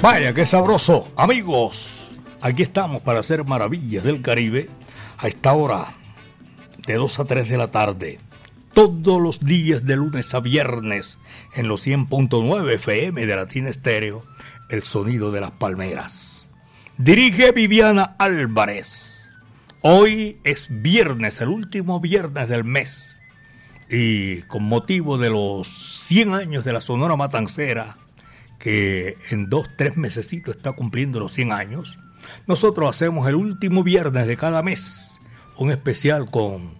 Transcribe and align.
Vaya, 0.00 0.32
qué 0.32 0.46
sabroso. 0.46 1.12
Amigos, 1.16 2.02
aquí 2.40 2.62
estamos 2.62 3.02
para 3.02 3.18
hacer 3.18 3.44
maravillas 3.44 4.04
del 4.04 4.22
Caribe 4.22 4.70
a 5.16 5.26
esta 5.26 5.52
hora 5.54 5.92
de 6.86 6.94
2 6.94 7.18
a 7.18 7.24
3 7.24 7.48
de 7.48 7.58
la 7.58 7.72
tarde. 7.72 8.20
Todos 8.72 9.20
los 9.20 9.40
días 9.40 9.84
de 9.84 9.96
lunes 9.96 10.32
a 10.34 10.40
viernes 10.40 11.18
en 11.56 11.66
los 11.66 11.84
100.9 11.84 12.74
FM 12.74 13.26
de 13.26 13.36
Latina 13.36 13.70
Estéreo, 13.70 14.24
el 14.70 14.84
sonido 14.84 15.32
de 15.32 15.40
las 15.40 15.50
palmeras. 15.50 16.48
Dirige 16.96 17.50
Viviana 17.50 18.14
Álvarez. 18.20 19.30
Hoy 19.80 20.38
es 20.44 20.68
viernes, 20.70 21.40
el 21.40 21.48
último 21.48 21.98
viernes 21.98 22.48
del 22.48 22.62
mes. 22.62 23.16
Y 23.90 24.42
con 24.42 24.62
motivo 24.62 25.18
de 25.18 25.30
los 25.30 25.66
100 26.06 26.34
años 26.34 26.64
de 26.64 26.72
la 26.72 26.80
Sonora 26.80 27.16
Matancera, 27.16 27.98
que 28.58 29.16
en 29.30 29.48
dos, 29.48 29.68
tres 29.76 29.96
mesecitos 29.96 30.56
está 30.56 30.72
cumpliendo 30.72 31.20
los 31.20 31.32
100 31.32 31.52
años, 31.52 31.98
nosotros 32.46 32.90
hacemos 32.90 33.28
el 33.28 33.36
último 33.36 33.82
viernes 33.82 34.26
de 34.26 34.36
cada 34.36 34.62
mes 34.62 35.18
un 35.58 35.70
especial 35.70 36.30
con 36.30 36.70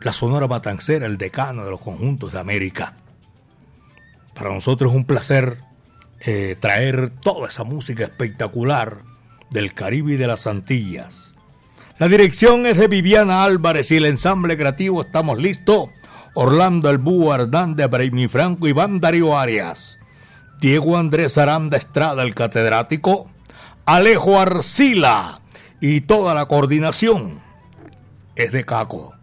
la 0.00 0.12
Sonora 0.12 0.46
Matancera, 0.46 1.06
el 1.06 1.16
decano 1.16 1.64
de 1.64 1.70
los 1.70 1.80
conjuntos 1.80 2.32
de 2.32 2.38
América. 2.38 2.94
Para 4.34 4.52
nosotros 4.52 4.92
es 4.92 4.96
un 4.96 5.06
placer 5.06 5.58
eh, 6.20 6.56
traer 6.60 7.10
toda 7.10 7.48
esa 7.48 7.64
música 7.64 8.04
espectacular 8.04 8.98
del 9.50 9.72
Caribe 9.72 10.12
y 10.12 10.16
de 10.16 10.26
las 10.26 10.46
Antillas. 10.46 11.32
La 11.98 12.08
dirección 12.08 12.66
es 12.66 12.76
de 12.76 12.88
Viviana 12.88 13.44
Álvarez 13.44 13.90
y 13.92 13.96
el 13.96 14.06
ensamble 14.06 14.58
creativo 14.58 15.00
estamos 15.00 15.38
listos. 15.38 15.88
Orlando 16.34 16.90
El 16.90 17.00
Hernández, 17.32 17.88
Braimi 17.88 18.26
Franco, 18.28 18.66
Iván 18.66 18.98
Darío 18.98 19.38
Arias. 19.38 19.98
Diego 20.60 20.96
Andrés 20.96 21.36
Aranda 21.38 21.76
Estrada, 21.76 22.22
el 22.22 22.34
catedrático, 22.34 23.30
Alejo 23.84 24.40
Arcila 24.40 25.40
y 25.80 26.02
toda 26.02 26.34
la 26.34 26.46
coordinación 26.46 27.40
es 28.36 28.52
de 28.52 28.64
Caco. 28.64 29.14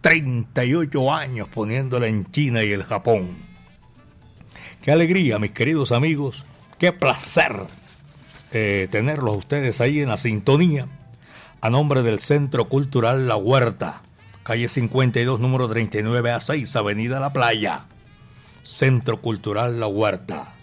38 0.00 1.12
años 1.12 1.48
poniéndola 1.48 2.06
en 2.06 2.30
China 2.30 2.62
y 2.62 2.72
el 2.72 2.84
Japón. 2.84 3.36
Qué 4.80 4.92
alegría, 4.92 5.38
mis 5.38 5.50
queridos 5.50 5.90
amigos, 5.90 6.46
qué 6.78 6.92
placer 6.92 7.66
eh, 8.52 8.88
tenerlos 8.90 9.36
ustedes 9.36 9.80
ahí 9.80 10.00
en 10.00 10.08
la 10.08 10.16
sintonía 10.16 10.86
a 11.60 11.70
nombre 11.70 12.02
del 12.02 12.20
Centro 12.20 12.68
Cultural 12.68 13.26
La 13.26 13.36
Huerta, 13.36 14.02
calle 14.44 14.68
52, 14.68 15.40
número 15.40 15.68
39 15.68 16.30
a 16.30 16.40
6, 16.40 16.76
Avenida 16.76 17.18
La 17.18 17.32
Playa. 17.32 17.86
Centro 18.62 19.20
Cultural 19.20 19.80
La 19.80 19.86
Huerta. 19.86 20.55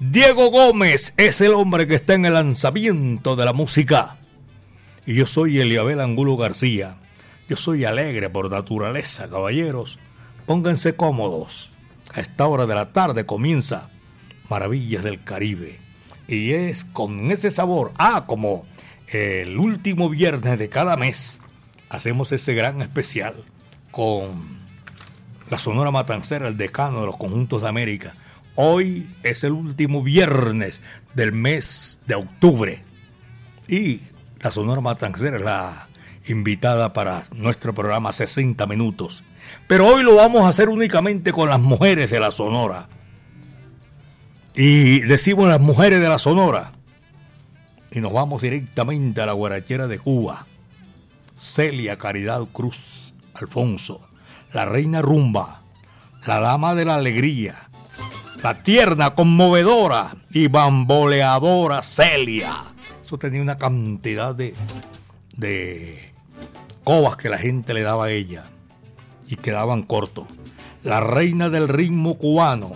Diego 0.00 0.50
Gómez 0.50 1.12
es 1.18 1.42
el 1.42 1.52
hombre 1.52 1.86
que 1.86 1.96
está 1.96 2.14
en 2.14 2.24
el 2.24 2.32
lanzamiento 2.32 3.36
de 3.36 3.44
la 3.44 3.52
música. 3.52 4.16
Y 5.04 5.14
yo 5.14 5.26
soy 5.26 5.58
Eliabel 5.58 6.00
Angulo 6.00 6.38
García. 6.38 6.96
Yo 7.50 7.58
soy 7.58 7.84
alegre 7.84 8.30
por 8.30 8.50
naturaleza, 8.50 9.28
caballeros. 9.28 9.98
Pónganse 10.46 10.96
cómodos. 10.96 11.70
A 12.14 12.22
esta 12.22 12.46
hora 12.46 12.64
de 12.64 12.74
la 12.74 12.94
tarde 12.94 13.26
comienza 13.26 13.90
Maravillas 14.48 15.04
del 15.04 15.22
Caribe. 15.22 15.78
Y 16.26 16.52
es 16.52 16.86
con 16.86 17.30
ese 17.30 17.50
sabor, 17.50 17.92
ah, 17.98 18.24
como 18.26 18.64
el 19.08 19.58
último 19.58 20.08
viernes 20.08 20.58
de 20.58 20.70
cada 20.70 20.96
mes, 20.96 21.40
hacemos 21.90 22.32
ese 22.32 22.54
gran 22.54 22.80
especial 22.80 23.44
con 23.90 24.60
la 25.50 25.58
Sonora 25.58 25.90
Matancera, 25.90 26.48
el 26.48 26.56
decano 26.56 27.00
de 27.00 27.06
los 27.06 27.18
conjuntos 27.18 27.60
de 27.60 27.68
América 27.68 28.16
Hoy 28.54 29.08
es 29.22 29.44
el 29.44 29.52
último 29.52 30.02
viernes 30.02 30.82
del 31.14 31.32
mes 31.32 32.00
de 32.06 32.16
octubre 32.16 32.82
y 33.68 34.00
la 34.40 34.50
Sonora 34.50 34.80
Matancera 34.80 35.36
es 35.36 35.44
la 35.44 35.88
invitada 36.26 36.92
para 36.92 37.24
nuestro 37.32 37.74
programa 37.74 38.12
60 38.12 38.66
minutos. 38.66 39.22
Pero 39.66 39.86
hoy 39.86 40.02
lo 40.02 40.16
vamos 40.16 40.42
a 40.42 40.48
hacer 40.48 40.68
únicamente 40.68 41.32
con 41.32 41.48
las 41.48 41.60
mujeres 41.60 42.10
de 42.10 42.20
la 42.20 42.30
Sonora. 42.30 42.88
Y 44.54 45.00
decimos 45.00 45.48
las 45.48 45.60
mujeres 45.60 46.00
de 46.00 46.08
la 46.08 46.18
Sonora. 46.18 46.72
Y 47.92 48.00
nos 48.00 48.12
vamos 48.12 48.42
directamente 48.42 49.20
a 49.20 49.26
la 49.26 49.32
guarachera 49.32 49.86
de 49.86 49.98
Cuba. 49.98 50.46
Celia 51.38 51.96
Caridad 51.96 52.44
Cruz 52.52 53.14
Alfonso, 53.34 54.06
la 54.52 54.66
reina 54.66 55.00
rumba, 55.00 55.62
la 56.26 56.40
dama 56.40 56.74
de 56.74 56.84
la 56.84 56.96
alegría, 56.96 57.69
la 58.42 58.62
tierna, 58.62 59.14
conmovedora 59.14 60.16
y 60.30 60.48
bamboleadora 60.48 61.82
Celia. 61.82 62.64
Eso 63.02 63.18
tenía 63.18 63.42
una 63.42 63.58
cantidad 63.58 64.34
de, 64.34 64.54
de 65.36 66.12
cobas 66.84 67.16
que 67.16 67.28
la 67.28 67.38
gente 67.38 67.74
le 67.74 67.82
daba 67.82 68.06
a 68.06 68.10
ella 68.10 68.44
y 69.28 69.36
quedaban 69.36 69.82
cortos. 69.82 70.26
La 70.82 71.00
reina 71.00 71.50
del 71.50 71.68
ritmo 71.68 72.16
cubano, 72.16 72.72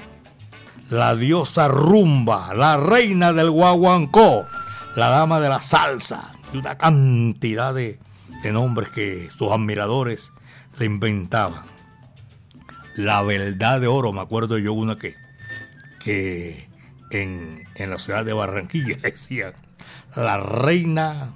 la 0.90 1.16
diosa 1.16 1.68
rumba, 1.68 2.52
la 2.54 2.76
reina 2.76 3.32
del 3.32 3.50
guaguancó, 3.50 4.46
la 4.96 5.08
dama 5.08 5.40
de 5.40 5.48
la 5.48 5.62
salsa 5.62 6.34
y 6.52 6.58
una 6.58 6.76
cantidad 6.76 7.72
de, 7.72 7.98
de 8.42 8.52
nombres 8.52 8.90
que 8.90 9.30
sus 9.30 9.50
admiradores 9.50 10.30
le 10.78 10.84
inventaban. 10.84 11.62
La 12.96 13.22
verdad 13.22 13.80
de 13.80 13.86
oro, 13.86 14.12
me 14.12 14.20
acuerdo 14.20 14.58
yo 14.58 14.72
una 14.74 14.98
que 14.98 15.23
que 16.04 16.68
en, 17.10 17.64
la 17.78 17.98
ciudad 17.98 18.24
de 18.24 18.32
Barranquilla 18.32 18.96
decían 19.02 19.54
la 20.14 20.38
reina 20.38 21.32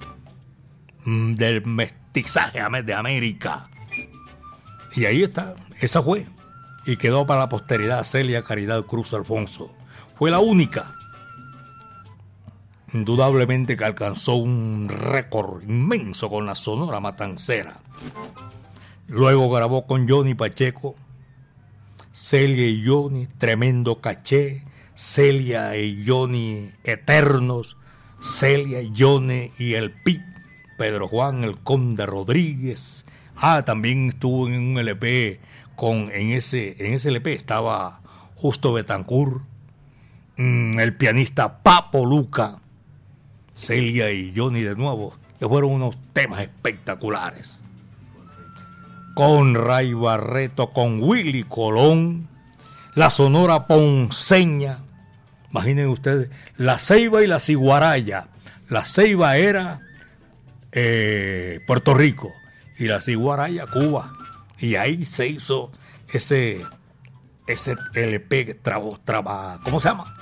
mm, 1.05 1.35
del 1.35 1.65
mestizaje 1.65 2.61
de 2.83 2.95
América. 2.95 3.71
Y 4.95 5.05
ahí 5.07 5.23
está, 5.23 5.55
esa 5.81 6.03
fue. 6.03 6.27
Y 6.85 6.97
quedó 6.97 7.27
para 7.27 7.41
la 7.41 7.49
posteridad 7.49 8.05
Celia 8.05 8.43
Caridad 8.43 8.85
Cruz 8.85 9.13
Alfonso. 9.15 9.73
Fue 10.17 10.31
la 10.31 10.41
única. 10.41 10.95
Indudablemente 12.93 13.77
que 13.77 13.85
alcanzó 13.85 14.35
un 14.35 14.89
récord 14.89 15.63
inmenso 15.63 16.31
con 16.31 16.47
la 16.47 16.55
Sonora 16.55 17.01
Matancera. 17.01 17.79
Luego 19.07 19.51
grabó 19.51 19.87
con 19.87 20.09
Johnny 20.09 20.35
Pacheco 20.35 20.97
Celia 22.21 22.67
y 22.67 22.85
Johnny, 22.87 23.27
tremendo 23.39 24.01
caché, 24.01 24.65
Celia 24.95 25.77
y 25.77 26.05
Johnny 26.07 26.73
eternos, 26.85 27.79
Celia 28.21 28.83
y 28.83 28.93
Johnny 28.95 29.51
y 29.57 29.75
el 29.75 29.93
Pit, 29.93 30.21
Pedro 30.77 31.09
Juan, 31.09 31.45
el 31.45 31.59
Conde 31.61 32.05
Rodríguez. 32.05 33.07
Ah, 33.37 33.63
también 33.65 34.09
estuvo 34.09 34.47
en 34.49 34.55
un 34.61 34.79
LP 34.79 35.41
con, 35.75 36.11
en 36.13 36.33
ese, 36.33 36.77
en 36.85 36.93
ese 36.93 37.09
LP 37.09 37.33
estaba 37.33 38.01
Justo 38.35 38.75
Betancourt, 38.75 39.41
mm, 40.37 40.81
el 40.81 40.97
pianista 40.97 41.63
Papo 41.63 42.05
Luca, 42.05 42.61
Celia 43.55 44.11
y 44.11 44.35
Johnny 44.37 44.63
de 44.63 44.75
nuevo, 44.75 45.15
que 45.39 45.49
fueron 45.49 45.71
unos 45.71 45.97
temas 46.13 46.41
espectaculares 46.41 47.63
con 49.19 49.57
Ray 49.57 49.95
Barreto, 49.95 50.73
con 50.73 51.03
Willy 51.03 51.43
Colón, 51.43 52.29
la 52.95 53.11
Sonora 53.11 53.67
Ponceña. 53.67 54.79
Imaginen 55.51 55.89
ustedes, 55.89 56.31
la 56.57 56.79
Ceiba 56.79 57.25
y 57.25 57.27
la 57.27 57.41
Ciguaraya. 57.41 58.29
La 58.69 58.85
Ceiba 58.85 59.37
era 59.37 59.81
eh, 60.71 61.59
Puerto 61.67 61.95
Rico 61.95 62.33
y 62.79 62.85
la 62.85 63.01
Ciguaraya 63.01 63.67
Cuba. 63.67 64.13
Y 64.57 64.77
ahí 64.77 65.05
se 65.05 65.27
hizo 65.27 65.73
ese, 66.13 66.65
ese 67.49 67.77
LP, 67.95 68.61
¿cómo 69.65 69.81
se 69.81 69.89
llama? 69.89 70.15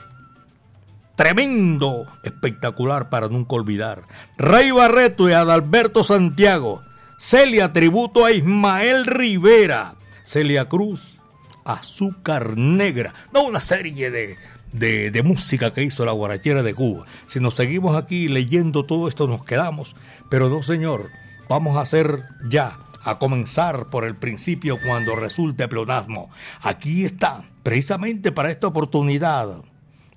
Tremendo, 1.17 2.07
espectacular 2.23 3.11
para 3.11 3.29
nunca 3.29 3.57
olvidar. 3.57 4.05
Ray 4.39 4.71
Barreto 4.71 5.29
y 5.29 5.35
Adalberto 5.35 6.03
Santiago 6.03 6.86
Celia 7.19 7.73
tributo 7.73 8.27
a 8.27 8.33
Ismael 8.33 9.07
Rivera. 9.07 9.95
Celia 10.25 10.69
Cruz, 10.69 11.19
Azúcar 11.65 12.59
Negra. 12.59 13.15
No 13.33 13.45
una 13.45 13.61
serie 13.61 14.11
de, 14.11 14.37
de, 14.73 15.23
música 15.23 15.73
que 15.73 15.83
hizo 15.83 16.05
la 16.05 16.13
guarachera 16.13 16.63
de 16.63 16.75
Cuba. 16.75 17.07
Si 17.27 17.41
nos 17.41 17.55
seguimos 17.55 17.97
aquí 17.97 18.29
leyendo 18.29 18.85
todo 18.85 19.09
esto 19.09 19.27
nos 19.27 19.45
quedamos. 19.45 19.97
Pero 20.29 20.51
no, 20.51 20.63
señor. 20.63 21.11
Vamos 21.49 21.77
a 21.77 21.83
hacer 21.83 22.25
ya, 22.51 22.77
a 23.03 23.19
comenzar 23.19 23.89
por 23.89 24.05
el 24.05 24.17
principio 24.17 24.79
cuando 24.85 25.17
resulte 25.17 25.69
pleonasmo. 25.69 26.29
Aquí 26.61 27.05
está, 27.05 27.45
precisamente 27.63 28.33
para 28.33 28.51
esta 28.51 28.67
oportunidad, 28.67 29.63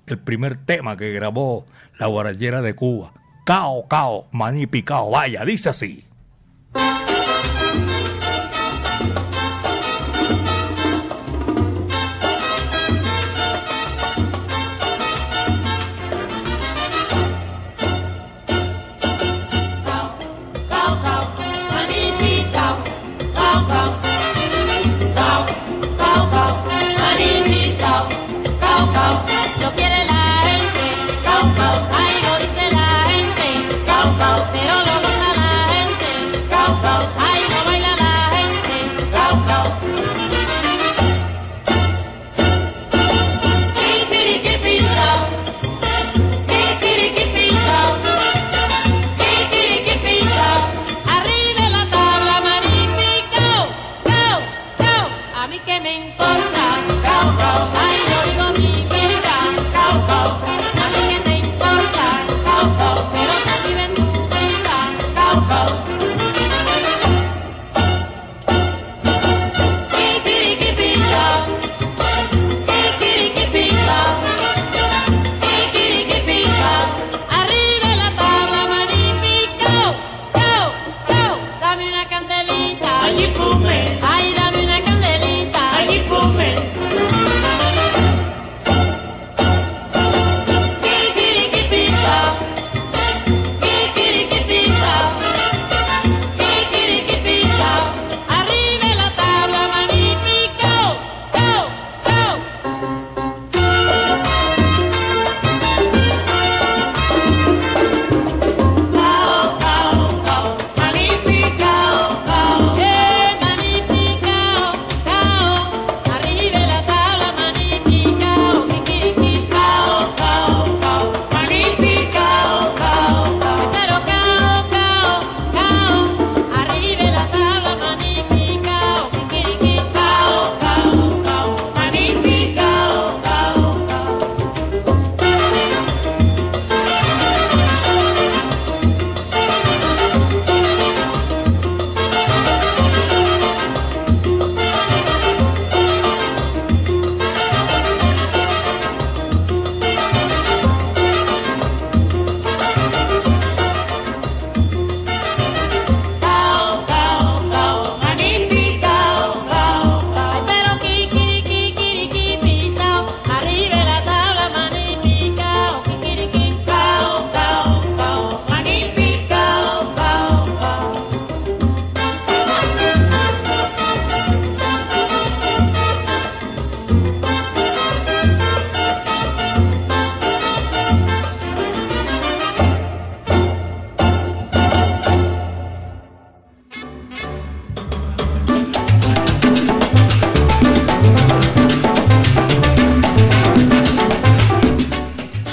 el 0.06 0.18
primer 0.18 0.56
tema 0.56 0.96
que 0.96 1.12
grabó 1.12 1.66
la 1.98 2.08
guarachera 2.08 2.60
de 2.62 2.74
Cuba. 2.74 3.12
Cao, 3.46 3.86
cao, 3.88 4.28
maní 4.32 4.66
picao. 4.66 5.10
Vaya, 5.10 5.44
dice 5.44 5.70
así. 5.70 6.09
Bye. 6.72 7.09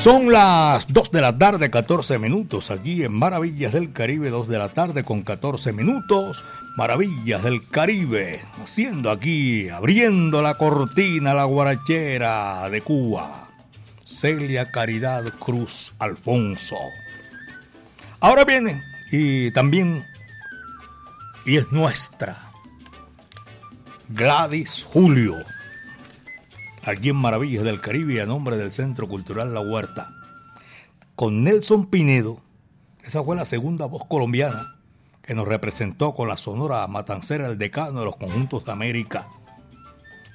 Son 0.08 0.32
las 0.32 0.88
2 0.88 1.12
de 1.12 1.20
la 1.20 1.38
tarde, 1.38 1.70
14 1.70 2.18
minutos, 2.18 2.72
aquí 2.72 3.04
en 3.04 3.12
Maravillas 3.12 3.74
del 3.74 3.92
Caribe, 3.92 4.30
2 4.30 4.48
de 4.48 4.58
la 4.58 4.70
tarde 4.70 5.04
con 5.04 5.22
14 5.22 5.74
minutos. 5.74 6.46
Maravillas 6.78 7.44
del 7.44 7.68
Caribe, 7.68 8.42
haciendo 8.64 9.12
aquí, 9.12 9.68
abriendo 9.68 10.42
la 10.42 10.58
cortina, 10.58 11.34
la 11.34 11.44
guarachera 11.44 12.70
de 12.70 12.80
Cuba. 12.80 13.50
Celia 14.06 14.72
Caridad 14.72 15.26
Cruz 15.40 15.94
Alfonso. 16.00 16.78
Ahora 18.22 18.46
viene, 18.46 18.82
y 19.12 19.52
también, 19.52 20.06
y 21.46 21.58
es 21.58 21.70
nuestra, 21.74 22.50
Gladys 24.08 24.86
Julio 24.86 25.36
aquí 26.88 27.10
en 27.10 27.18
Maravillas 27.18 27.66
del 27.66 27.82
Caribe 27.82 28.22
a 28.22 28.26
nombre 28.26 28.56
del 28.56 28.72
Centro 28.72 29.10
Cultural 29.10 29.54
La 29.54 29.60
Huerta. 29.60 30.14
Con 31.16 31.44
Nelson 31.44 31.88
Pinedo, 31.88 32.40
esa 33.04 33.22
fue 33.24 33.36
la 33.36 33.46
segunda 33.46 33.88
voz 33.88 34.06
colombiana 34.08 34.78
que 35.22 35.36
nos 35.36 35.46
representó 35.46 36.14
con 36.14 36.30
la 36.30 36.38
sonora 36.38 36.88
matancera 36.88 37.48
el 37.48 37.58
decano 37.58 38.00
de 38.00 38.06
los 38.06 38.16
conjuntos 38.16 38.64
de 38.64 38.72
América. 38.72 39.28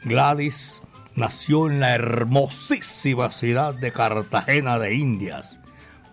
Gladys 0.05 0.83
nació 1.15 1.71
en 1.71 1.81
la 1.81 1.95
hermosísima 1.95 3.31
ciudad 3.31 3.75
de 3.75 3.91
Cartagena 3.91 4.79
de 4.79 4.95
Indias, 4.95 5.59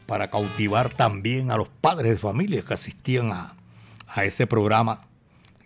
para 0.06 0.30
cautivar 0.30 0.92
también 0.92 1.52
a 1.52 1.56
los 1.56 1.68
padres 1.68 2.10
de 2.10 2.18
familia 2.18 2.64
que 2.64 2.74
asistían 2.74 3.30
a, 3.30 3.54
a 4.08 4.24
ese 4.24 4.46
programa 4.46 5.06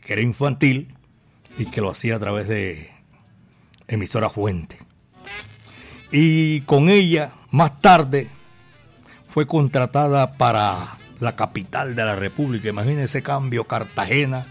que 0.03 0.15
era 0.15 0.23
infantil 0.23 0.95
y 1.59 1.67
que 1.67 1.81
lo 1.81 1.91
hacía 1.91 2.17
a 2.17 2.19
través 2.19 2.49
de 2.49 2.91
emisora 3.89 4.31
Fuente. 4.31 4.79
Y 6.11 6.63
con 6.63 6.89
ella, 6.89 7.33
más 7.51 7.81
tarde, 7.81 8.29
fue 9.29 9.47
contratada 9.47 10.33
para 10.33 10.99
la 11.21 11.37
capital 11.37 11.95
de 11.95 12.05
la 12.05 12.17
República. 12.17 12.69
Imagínense 12.69 13.23
cambio, 13.23 13.65
Cartagena 13.65 14.47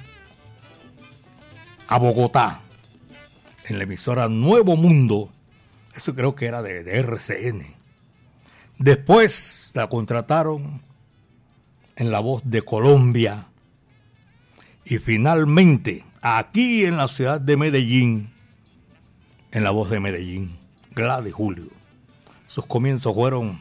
a 1.88 1.98
Bogotá, 1.98 2.62
en 3.66 3.80
la 3.80 3.84
emisora 3.84 4.30
Nuevo 4.30 4.76
Mundo. 4.76 5.32
Eso 5.96 6.14
creo 6.14 6.36
que 6.36 6.46
era 6.46 6.62
de, 6.62 6.84
de 6.84 7.00
RCN. 7.00 7.76
Después 8.78 9.72
la 9.74 9.88
contrataron 9.88 10.84
en 11.96 12.12
La 12.12 12.20
Voz 12.20 12.44
de 12.46 12.62
Colombia 12.62 13.49
y 14.90 14.98
finalmente, 14.98 16.04
aquí 16.20 16.84
en 16.84 16.98
la 16.98 17.08
ciudad 17.08 17.40
de 17.40 17.56
Medellín, 17.58 18.32
en 19.52 19.64
la 19.64 19.70
voz 19.70 19.92
de 19.92 20.00
Medellín, 20.00 20.58
Gladys 20.96 21.32
Julio. 21.32 21.70
Sus 22.48 22.66
comienzos 22.66 23.14
fueron 23.14 23.60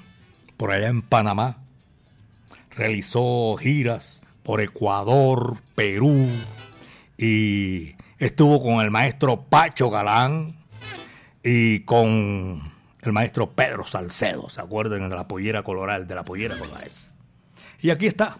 por 0.57 0.71
allá 0.71 0.89
en 0.89 1.03
Panamá. 1.03 1.59
Realizó 2.71 3.59
giras 3.61 4.23
por 4.43 4.63
Ecuador, 4.63 5.59
Perú 5.75 6.29
y 7.19 7.95
estuvo 8.19 8.63
con 8.63 8.83
el 8.83 8.91
maestro 8.91 9.43
Pacho 9.43 9.91
Galán 9.91 10.57
y 11.43 11.81
con 11.81 12.73
el 13.03 13.13
maestro 13.13 13.51
Pedro 13.51 13.87
Salcedo, 13.87 14.49
¿se 14.49 14.63
acuerdan 14.63 15.11
de 15.11 15.15
la 15.15 15.29
pollera 15.29 15.63
coloral, 15.63 16.09
de 16.09 16.15
la 16.15 16.25
pollera 16.25 16.59
coloral? 16.59 16.91
Y 17.81 17.91
aquí 17.91 18.07
está, 18.07 18.39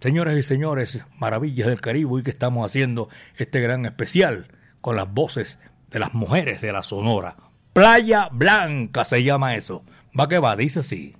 Señoras 0.00 0.36
y 0.36 0.42
señores, 0.42 1.00
maravillas 1.18 1.68
del 1.68 1.80
Caribe, 1.80 2.20
y 2.20 2.22
que 2.22 2.30
estamos 2.30 2.66
haciendo 2.66 3.08
este 3.36 3.60
gran 3.60 3.86
especial 3.86 4.48
con 4.80 4.94
las 4.94 5.12
voces 5.12 5.58
de 5.90 5.98
las 5.98 6.14
mujeres 6.14 6.60
de 6.60 6.72
la 6.72 6.82
Sonora. 6.82 7.36
Playa 7.72 8.28
Blanca 8.30 9.04
se 9.04 9.22
llama 9.22 9.54
eso. 9.54 9.84
Va 10.18 10.28
que 10.28 10.38
va, 10.38 10.56
dice 10.56 10.80
así. 10.80 11.14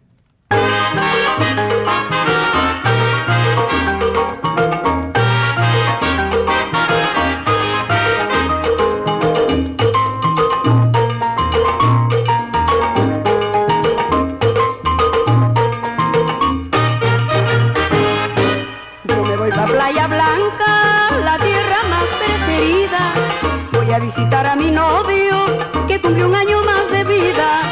A 23.96 23.98
visitar 23.98 24.46
a 24.46 24.54
mi 24.56 24.70
novio 24.70 25.46
que 25.88 25.98
cumplió 25.98 26.28
un 26.28 26.34
año 26.34 26.62
más 26.64 26.86
de 26.90 27.02
vida. 27.04 27.62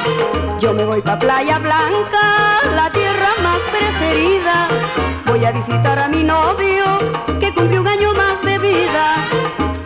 Yo 0.59 0.73
me 0.73 0.83
voy 0.83 1.03
pa' 1.03 1.19
Playa 1.19 1.59
Blanca, 1.59 2.25
la 2.75 2.91
tierra 2.91 3.29
más 3.43 3.61
preferida. 3.75 4.69
Voy 5.27 5.45
a 5.45 5.53
visitar 5.53 5.99
a 5.99 6.09
mi 6.09 6.23
novio 6.23 6.85
que 7.41 7.53
cumplió 7.53 7.83
un 7.83 7.89
año 7.89 8.15
más 8.15 8.41
de 8.41 8.59
vida. 8.59 9.05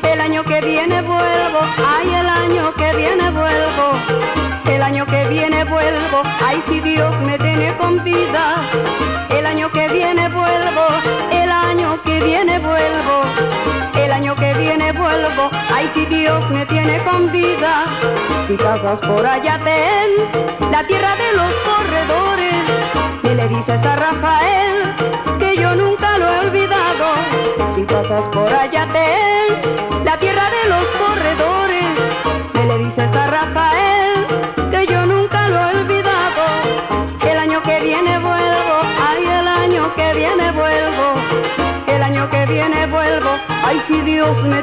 El 0.04 0.20
año 0.20 0.44
que 0.44 0.60
viene 0.60 1.02
vuelvo, 1.02 1.60
ay 1.94 2.08
el 2.20 2.28
año 2.28 2.72
que 2.76 2.92
viene 2.94 3.30
vuelvo. 3.30 3.86
El 4.70 4.82
año 4.82 5.06
que 5.06 5.26
viene 5.26 5.64
vuelvo, 5.64 6.22
ay 6.46 6.62
si 6.68 6.78
Dios 6.80 7.18
me 7.22 7.36
tiene 7.38 7.76
con 7.78 8.04
vida. 8.04 8.62
El 9.30 9.44
año 9.44 9.72
que 9.72 9.88
viene 9.88 10.28
vuelvo, 10.28 10.86
el 11.32 11.50
año 11.50 12.00
que 12.04 12.20
viene 12.20 12.60
vuelvo. 12.60 13.17
Ay 15.72 15.90
si 15.94 16.06
Dios 16.06 16.48
me 16.50 16.66
tiene 16.66 16.98
con 17.04 17.30
vida. 17.30 17.86
Si 18.46 18.56
pasas 18.56 19.00
por 19.00 19.24
allá 19.26 19.60
ten 19.62 20.10
la 20.70 20.86
tierra 20.86 21.14
de 21.16 21.32
los 21.36 21.52
corredores 21.70 22.54
y 23.22 23.28
le 23.34 23.48
dices 23.48 23.84
a 23.84 23.96
Rafael 23.96 24.94
que 25.38 25.56
yo 25.56 25.74
nunca 25.74 26.18
lo 26.18 26.26
he 26.28 26.38
olvidado. 26.46 27.06
Si 27.74 27.82
pasas 27.84 28.26
por 28.28 28.52
allá 28.52 28.86
ten 28.92 30.04
la 30.04 30.18
tierra 30.18 30.46
de 30.50 30.68
los 30.70 30.86
corredores 31.02 31.84
y 32.54 32.66
le 32.66 32.78
dices 32.78 33.10
a 33.14 33.26
Rafael 33.26 34.26
que 34.70 34.86
yo 34.86 35.06
nunca 35.06 35.48
lo 35.48 35.58
he 35.58 35.80
olvidado. 35.80 36.42
El 37.30 37.38
año 37.38 37.62
que 37.62 37.80
viene 37.80 38.18
vuelvo, 38.18 38.76
ay 39.08 39.24
el 39.40 39.48
año 39.48 39.94
que 39.94 40.14
viene 40.14 40.50
vuelvo. 40.52 41.06
El 41.86 42.02
año 42.02 42.28
que 42.30 42.46
viene 42.46 42.86
vuelvo, 42.86 43.30
ay 43.64 43.80
si 43.86 44.00
Dios 44.02 44.42
me 44.44 44.62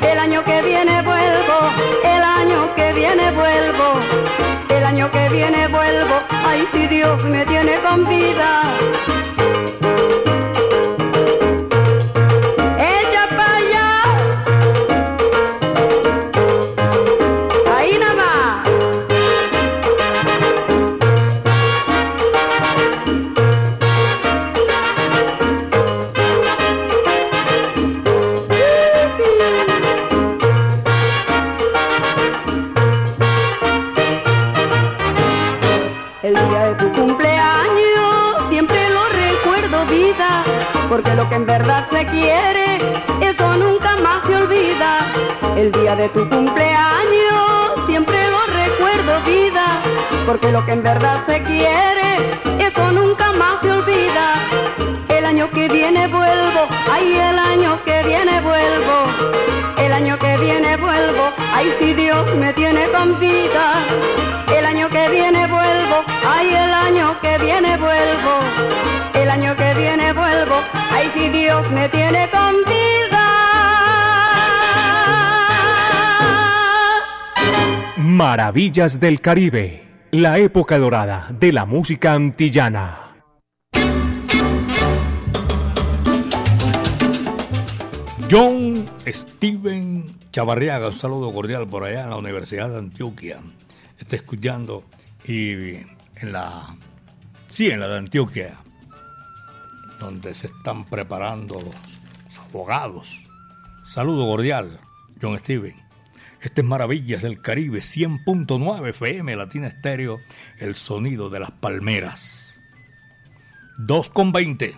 El 0.00 0.18
año 0.18 0.44
que 0.44 0.62
viene 0.62 1.02
vuelvo, 1.02 1.70
el 2.04 2.22
año 2.22 2.74
que 2.74 2.92
viene 2.92 3.30
vuelvo. 3.32 3.94
El 4.68 4.84
año 4.84 5.10
que 5.10 5.28
viene 5.28 5.68
vuelvo, 5.68 6.22
ay 6.44 6.66
si 6.72 6.86
Dios 6.86 7.22
me 7.24 7.44
tiene 7.44 7.78
con 7.80 8.08
vida. 8.08 8.62
De 45.96 46.08
tu 46.08 46.26
cumpleaños 46.28 47.84
siempre 47.86 48.16
lo 48.30 48.46
recuerdo 48.46 49.20
vida, 49.26 49.80
porque 50.26 50.50
lo 50.50 50.64
que 50.64 50.72
en 50.72 50.82
verdad 50.82 51.22
se 51.26 51.42
quiere, 51.42 52.16
eso 52.58 52.90
nunca 52.92 53.32
más 53.34 53.60
se 53.60 53.70
olvida. 53.70 54.34
El 55.08 55.26
año 55.26 55.50
que 55.50 55.68
viene 55.68 56.06
vuelvo, 56.06 56.66
ay 56.90 57.12
el 57.14 57.38
año 57.38 57.84
que 57.84 58.02
viene 58.04 58.40
vuelvo, 58.40 58.96
el 59.76 59.92
año 59.92 60.18
que 60.18 60.38
viene 60.38 60.76
vuelvo, 60.78 61.30
ay 61.54 61.74
si 61.78 61.92
Dios 61.92 62.34
me 62.36 62.54
tiene 62.54 62.88
con 62.88 63.20
vida. 63.20 63.84
El 64.56 64.64
año 64.64 64.88
que 64.88 65.08
viene 65.10 65.46
vuelvo, 65.46 66.04
ay 66.26 66.54
el 66.54 66.72
año 66.72 67.20
que 67.20 67.36
viene 67.36 67.76
vuelvo, 67.76 68.38
el 69.12 69.28
año 69.28 69.54
que 69.56 69.74
viene 69.74 70.12
vuelvo, 70.14 70.56
ay 70.90 71.10
si 71.14 71.28
Dios 71.28 71.70
me 71.70 71.88
tiene 71.90 72.31
Maravillas 78.22 79.00
del 79.00 79.20
Caribe, 79.20 79.82
la 80.12 80.38
época 80.38 80.78
dorada 80.78 81.26
de 81.40 81.50
la 81.50 81.66
música 81.66 82.12
antillana. 82.12 83.16
John 88.30 88.88
Steven 89.04 90.20
Chavarriaga, 90.30 90.90
un 90.90 90.96
saludo 90.96 91.34
cordial 91.34 91.66
por 91.68 91.82
allá 91.82 92.04
en 92.04 92.10
la 92.10 92.16
Universidad 92.16 92.70
de 92.70 92.78
Antioquia. 92.78 93.40
Está 93.98 94.14
escuchando 94.14 94.84
y 95.24 95.78
en 96.14 96.32
la, 96.32 96.76
sí, 97.48 97.72
en 97.72 97.80
la 97.80 97.88
de 97.88 97.98
Antioquia, 97.98 98.54
donde 99.98 100.32
se 100.36 100.46
están 100.46 100.84
preparando 100.84 101.56
los 101.56 102.38
abogados. 102.38 103.20
Saludo 103.82 104.28
cordial, 104.28 104.78
John 105.20 105.36
Steven. 105.40 105.81
Este 106.42 106.62
es 106.62 106.66
Maravillas 106.66 107.22
del 107.22 107.40
Caribe, 107.40 107.78
100.9 107.78 108.88
FM, 108.88 109.36
Latina 109.36 109.68
Estéreo, 109.68 110.20
el 110.58 110.74
sonido 110.74 111.30
de 111.30 111.38
las 111.38 111.52
palmeras. 111.52 112.60
2 113.78 114.10
con 114.10 114.32
20. 114.32 114.74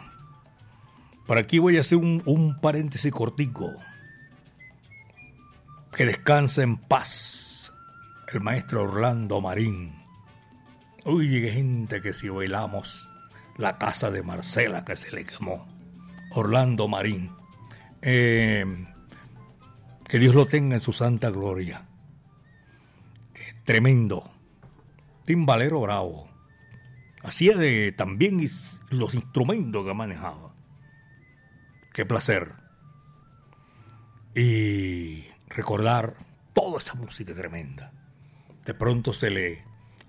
Por 1.26 1.38
aquí 1.38 1.58
voy 1.58 1.78
a 1.78 1.80
hacer 1.80 1.96
un, 1.96 2.22
un 2.26 2.60
paréntesis 2.60 3.10
cortico. 3.10 3.72
Que 5.96 6.04
descanse 6.04 6.60
en 6.60 6.76
paz 6.76 7.72
el 8.30 8.42
maestro 8.42 8.82
Orlando 8.82 9.40
Marín. 9.40 9.94
Uy, 11.06 11.48
gente 11.48 12.02
que 12.02 12.12
si 12.12 12.28
bailamos 12.28 13.08
la 13.56 13.78
casa 13.78 14.10
de 14.10 14.22
Marcela 14.22 14.84
que 14.84 14.96
se 14.96 15.12
le 15.12 15.24
quemó. 15.24 15.66
Orlando 16.32 16.88
Marín. 16.88 17.30
Eh, 18.02 18.66
que 20.08 20.18
Dios 20.18 20.34
lo 20.34 20.46
tenga 20.46 20.76
en 20.76 20.80
su 20.80 20.92
santa 20.92 21.30
gloria. 21.30 21.86
Tremendo. 23.64 24.30
Timbalero 25.24 25.80
bravo. 25.80 26.28
Hacía 27.22 27.56
de 27.56 27.92
también 27.92 28.38
los 28.90 29.14
instrumentos 29.14 29.86
que 29.86 29.94
manejaba. 29.94 30.54
Qué 31.92 32.04
placer. 32.04 32.52
Y 34.34 35.24
recordar 35.48 36.16
toda 36.52 36.78
esa 36.78 36.94
música 36.94 37.34
tremenda. 37.34 37.92
De 38.64 38.74
pronto 38.74 39.14
se 39.14 39.30
le 39.30 39.64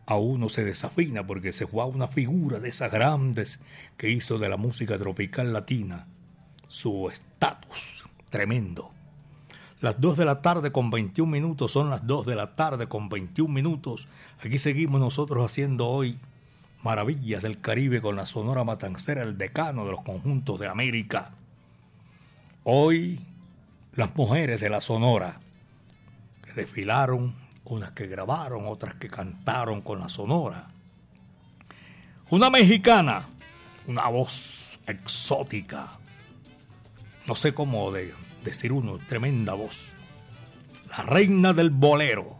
a 0.07 0.17
uno 0.17 0.49
se 0.49 0.63
desafina 0.63 1.25
porque 1.25 1.51
se 1.51 1.65
juega 1.65 1.87
una 1.87 2.07
figura 2.07 2.59
de 2.59 2.69
esas 2.69 2.91
grandes 2.91 3.59
que 3.97 4.09
hizo 4.09 4.37
de 4.37 4.49
la 4.49 4.57
música 4.57 4.97
tropical 4.99 5.51
latina 5.51 6.07
su 6.67 7.09
estatus 7.09 8.07
tremendo. 8.29 8.94
Las 9.85 10.01
2 10.01 10.17
de 10.17 10.25
la 10.25 10.41
tarde 10.41 10.71
con 10.71 10.89
21 10.89 11.31
minutos 11.31 11.71
son 11.73 11.91
las 11.91 12.07
2 12.07 12.25
de 12.25 12.33
la 12.33 12.55
tarde 12.55 12.87
con 12.87 13.07
21 13.07 13.53
minutos. 13.53 14.07
Aquí 14.43 14.57
seguimos 14.57 14.99
nosotros 14.99 15.45
haciendo 15.45 15.85
hoy 15.87 16.17
maravillas 16.81 17.43
del 17.43 17.61
Caribe 17.61 18.01
con 18.01 18.15
la 18.15 18.25
Sonora 18.25 18.63
Matancera, 18.63 19.21
el 19.21 19.37
decano 19.37 19.85
de 19.85 19.91
los 19.91 20.01
conjuntos 20.01 20.59
de 20.59 20.67
América. 20.67 21.33
Hoy 22.63 23.19
las 23.93 24.15
mujeres 24.15 24.59
de 24.59 24.71
la 24.71 24.81
Sonora 24.81 25.39
que 26.43 26.53
desfilaron, 26.53 27.35
unas 27.65 27.91
que 27.91 28.07
grabaron, 28.07 28.65
otras 28.65 28.95
que 28.95 29.07
cantaron 29.07 29.81
con 29.81 29.99
la 29.99 30.09
Sonora. 30.09 30.67
Una 32.31 32.49
mexicana, 32.49 33.27
una 33.85 34.07
voz 34.07 34.79
exótica, 34.87 35.99
no 37.27 37.35
sé 37.35 37.53
cómo 37.53 37.91
de- 37.91 38.24
decir 38.45 38.71
uno, 38.71 38.97
tremenda 38.97 39.53
voz. 39.53 39.91
La 40.89 41.03
reina 41.03 41.51
del 41.51 41.69
bolero. 41.69 42.37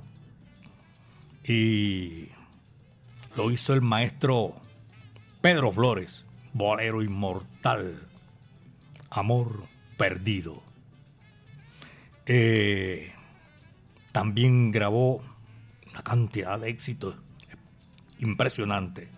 Y 1.43 2.29
lo 3.35 3.51
hizo 3.51 3.73
el 3.73 3.81
maestro 3.81 4.55
Pedro 5.41 5.71
Flores, 5.73 6.25
bolero 6.53 7.03
inmortal, 7.03 8.01
amor 9.09 9.67
perdido. 9.97 10.63
Eh, 12.25 13.11
también 14.11 14.71
grabó 14.71 15.21
una 15.91 16.01
cantidad 16.01 16.59
de 16.59 16.69
éxitos 16.69 17.17
impresionante. 18.19 19.09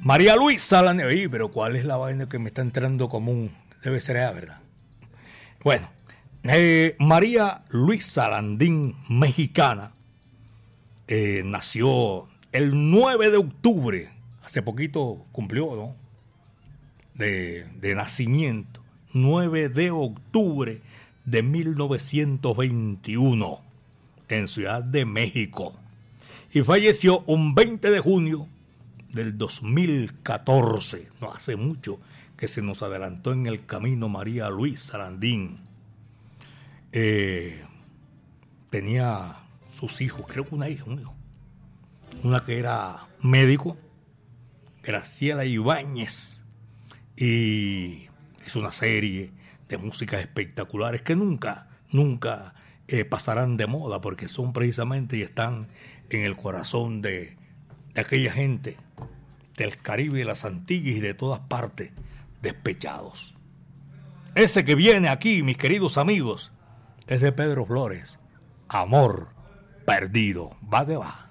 María 0.00 0.36
Luisa 0.36 0.82
la 0.82 0.94
pero 1.30 1.50
¿cuál 1.50 1.76
es 1.76 1.86
la 1.86 1.96
vaina 1.96 2.28
que 2.28 2.38
me 2.38 2.48
está 2.48 2.60
entrando 2.60 3.08
común? 3.08 3.52
Debe 3.82 4.00
ser 4.02 4.16
ella, 4.16 4.32
¿verdad? 4.32 4.63
Bueno, 5.64 5.90
eh, 6.42 6.94
María 6.98 7.64
Luisa 7.70 8.28
Landín, 8.28 8.96
mexicana, 9.08 9.92
eh, 11.08 11.40
nació 11.42 12.28
el 12.52 12.90
9 12.90 13.30
de 13.30 13.38
octubre. 13.38 14.10
Hace 14.44 14.60
poquito 14.60 15.24
cumplió, 15.32 15.74
¿no? 15.74 15.96
de, 17.14 17.64
de 17.80 17.94
nacimiento, 17.94 18.82
9 19.14 19.70
de 19.70 19.90
octubre 19.90 20.82
de 21.24 21.42
1921, 21.42 23.62
en 24.28 24.48
Ciudad 24.48 24.84
de 24.84 25.06
México. 25.06 25.74
Y 26.52 26.60
falleció 26.60 27.20
un 27.20 27.54
20 27.54 27.90
de 27.90 28.00
junio 28.00 28.48
del 29.14 29.38
2014, 29.38 31.08
no 31.22 31.32
hace 31.32 31.56
mucho 31.56 32.00
que 32.36 32.48
se 32.48 32.62
nos 32.62 32.82
adelantó 32.82 33.32
en 33.32 33.46
el 33.46 33.66
camino 33.66 34.08
María 34.08 34.50
Luis 34.50 34.80
Sarandín. 34.80 35.60
Eh, 36.92 37.64
tenía 38.70 39.36
sus 39.72 40.00
hijos, 40.00 40.26
creo 40.28 40.44
que 40.44 40.54
una 40.54 40.68
hija, 40.68 40.84
un 40.86 41.00
hijo. 41.00 41.14
Una 42.22 42.44
que 42.44 42.58
era 42.58 43.08
médico, 43.20 43.76
Graciela 44.82 45.44
Ibáñez, 45.44 46.42
y 47.16 48.08
es 48.44 48.56
una 48.56 48.72
serie 48.72 49.30
de 49.68 49.78
músicas 49.78 50.20
espectaculares 50.20 51.02
que 51.02 51.16
nunca, 51.16 51.68
nunca 51.90 52.54
eh, 52.88 53.04
pasarán 53.04 53.56
de 53.56 53.66
moda 53.66 54.00
porque 54.00 54.28
son 54.28 54.52
precisamente 54.52 55.16
y 55.16 55.22
están 55.22 55.68
en 56.10 56.22
el 56.22 56.36
corazón 56.36 57.02
de, 57.02 57.36
de 57.94 58.00
aquella 58.00 58.32
gente 58.32 58.76
del 59.56 59.78
Caribe, 59.78 60.18
de 60.18 60.24
las 60.24 60.44
Antillas 60.44 60.96
y 60.96 61.00
de 61.00 61.14
todas 61.14 61.40
partes, 61.40 61.92
despechados. 62.44 63.34
Ese 64.36 64.64
que 64.64 64.76
viene 64.76 65.08
aquí, 65.08 65.42
mis 65.42 65.56
queridos 65.56 65.98
amigos, 65.98 66.52
es 67.08 67.20
de 67.20 67.32
Pedro 67.32 67.66
Flores. 67.66 68.20
Amor 68.68 69.34
perdido. 69.84 70.50
Va 70.72 70.86
que 70.86 70.96
va. 70.96 71.30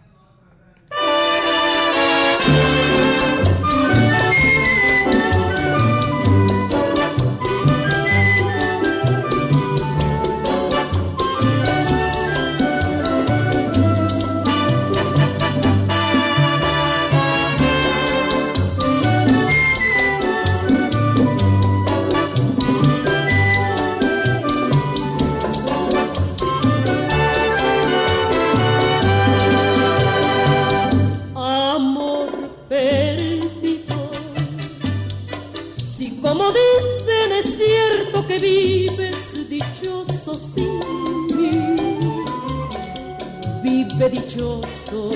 Dichoso. 44.00 45.12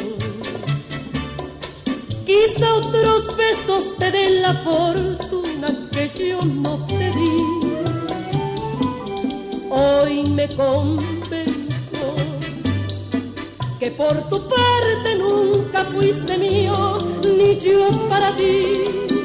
Quizá 2.25 2.75
otros 2.75 3.35
besos 3.35 3.97
te 3.97 4.11
den 4.11 4.41
la 4.41 4.53
fortuna 4.53 5.89
que 5.91 6.09
yo 6.29 6.39
no 6.41 6.85
te 6.85 7.09
di. 7.11 7.37
Hoy 9.69 10.23
me 10.31 10.47
convenzo 10.49 12.15
que 13.79 13.91
por 13.91 14.29
tu 14.29 14.47
parte 14.47 15.15
nunca 15.17 15.83
fuiste 15.85 16.37
mío, 16.37 16.97
ni 17.23 17.57
yo 17.57 17.89
para 18.09 18.35
ti. 18.35 19.16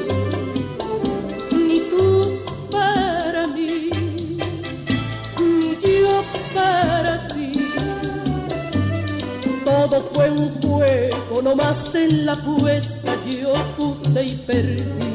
Juego, 11.33 11.41
nomás 11.41 11.93
en 11.95 12.25
la 12.25 12.35
puesta 12.35 13.15
yo 13.29 13.53
puse 13.77 14.23
y 14.25 14.35
perdí. 14.45 15.12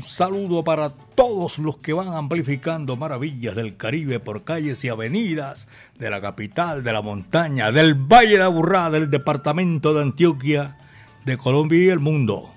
Un 0.00 0.06
saludo 0.06 0.64
para 0.64 0.88
todos 1.14 1.58
los 1.58 1.76
que 1.76 1.92
van 1.92 2.08
amplificando 2.08 2.96
maravillas 2.96 3.54
del 3.54 3.76
Caribe 3.76 4.18
por 4.18 4.44
calles 4.44 4.82
y 4.82 4.88
avenidas 4.88 5.68
de 5.98 6.08
la 6.08 6.22
capital, 6.22 6.82
de 6.82 6.94
la 6.94 7.02
montaña, 7.02 7.70
del 7.70 7.94
Valle 7.94 8.38
de 8.38 8.44
Aburrá, 8.44 8.88
del 8.88 9.10
departamento 9.10 9.92
de 9.92 10.00
Antioquia, 10.00 10.78
de 11.26 11.36
Colombia 11.36 11.78
y 11.78 11.88
el 11.90 11.98
mundo. 11.98 12.50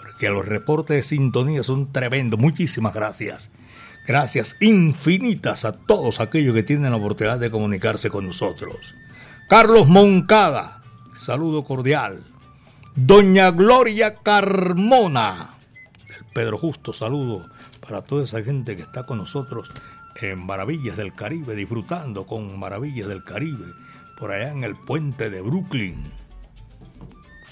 Porque 0.00 0.30
los 0.30 0.46
reportes 0.46 0.98
de 0.98 1.02
sintonía 1.02 1.64
son 1.64 1.90
tremendos. 1.90 2.38
Muchísimas 2.38 2.94
gracias. 2.94 3.50
Gracias 4.06 4.54
infinitas 4.60 5.64
a 5.64 5.72
todos 5.72 6.20
aquellos 6.20 6.54
que 6.54 6.62
tienen 6.62 6.92
la 6.92 6.98
oportunidad 6.98 7.40
de 7.40 7.50
comunicarse 7.50 8.08
con 8.08 8.24
nosotros. 8.24 8.94
Carlos 9.48 9.88
Moncada, 9.88 10.80
saludo 11.12 11.64
cordial. 11.64 12.22
Doña 12.94 13.50
Gloria 13.50 14.14
Carmona, 14.14 15.54
Pedro 16.34 16.58
Justo, 16.58 16.92
saludo 16.92 17.48
para 17.80 18.02
toda 18.02 18.24
esa 18.24 18.42
gente 18.42 18.76
que 18.76 18.82
está 18.82 19.04
con 19.04 19.18
nosotros 19.18 19.72
en 20.16 20.44
Maravillas 20.44 20.96
del 20.96 21.14
Caribe, 21.14 21.54
disfrutando 21.54 22.26
con 22.26 22.58
Maravillas 22.58 23.08
del 23.08 23.24
Caribe, 23.24 23.66
por 24.18 24.32
allá 24.32 24.50
en 24.50 24.64
el 24.64 24.74
puente 24.74 25.30
de 25.30 25.40
Brooklyn. 25.40 26.12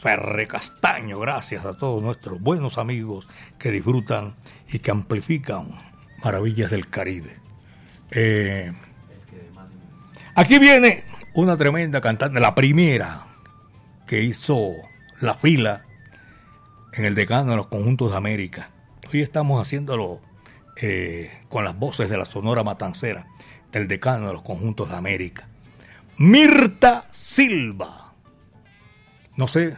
Ferre 0.01 0.49
Castaño, 0.49 1.21
gracias 1.21 1.65
a 1.65 1.77
todos 1.77 2.03
nuestros 2.03 2.41
buenos 2.41 2.77
amigos 2.77 3.29
que 3.57 3.71
disfrutan 3.71 4.35
y 4.69 4.81
que 4.81 4.91
amplifican 4.91 5.79
maravillas 6.25 6.73
del 6.73 6.89
Caribe. 6.89 7.39
Eh, 8.11 8.73
aquí 10.35 10.59
viene 10.59 11.05
una 11.35 11.57
tremenda 11.57 12.01
cantante, 12.01 12.41
la 12.41 12.55
primera 12.57 13.27
que 14.09 14.23
hizo 14.23 14.73
la 15.21 15.35
fila 15.35 15.85
en 16.95 17.05
el 17.05 17.15
decano 17.15 17.53
de 17.53 17.59
los 17.59 17.69
conjuntos 17.69 18.11
de 18.11 18.17
América. 18.17 18.72
Hoy 19.13 19.21
estamos 19.21 19.61
haciéndolo 19.61 20.23
eh, 20.81 21.31
con 21.51 21.67
las 21.67 21.79
voces 21.79 22.09
de 22.09 22.17
la 22.17 22.25
Sonora 22.25 22.65
Matancera, 22.65 23.27
el 23.73 23.87
decano 23.87 24.29
de 24.29 24.33
los 24.33 24.41
conjuntos 24.41 24.89
de 24.89 24.97
América. 24.97 25.49
Mirta 26.17 27.09
Silva. 27.11 28.15
No 29.37 29.49
sé, 29.49 29.77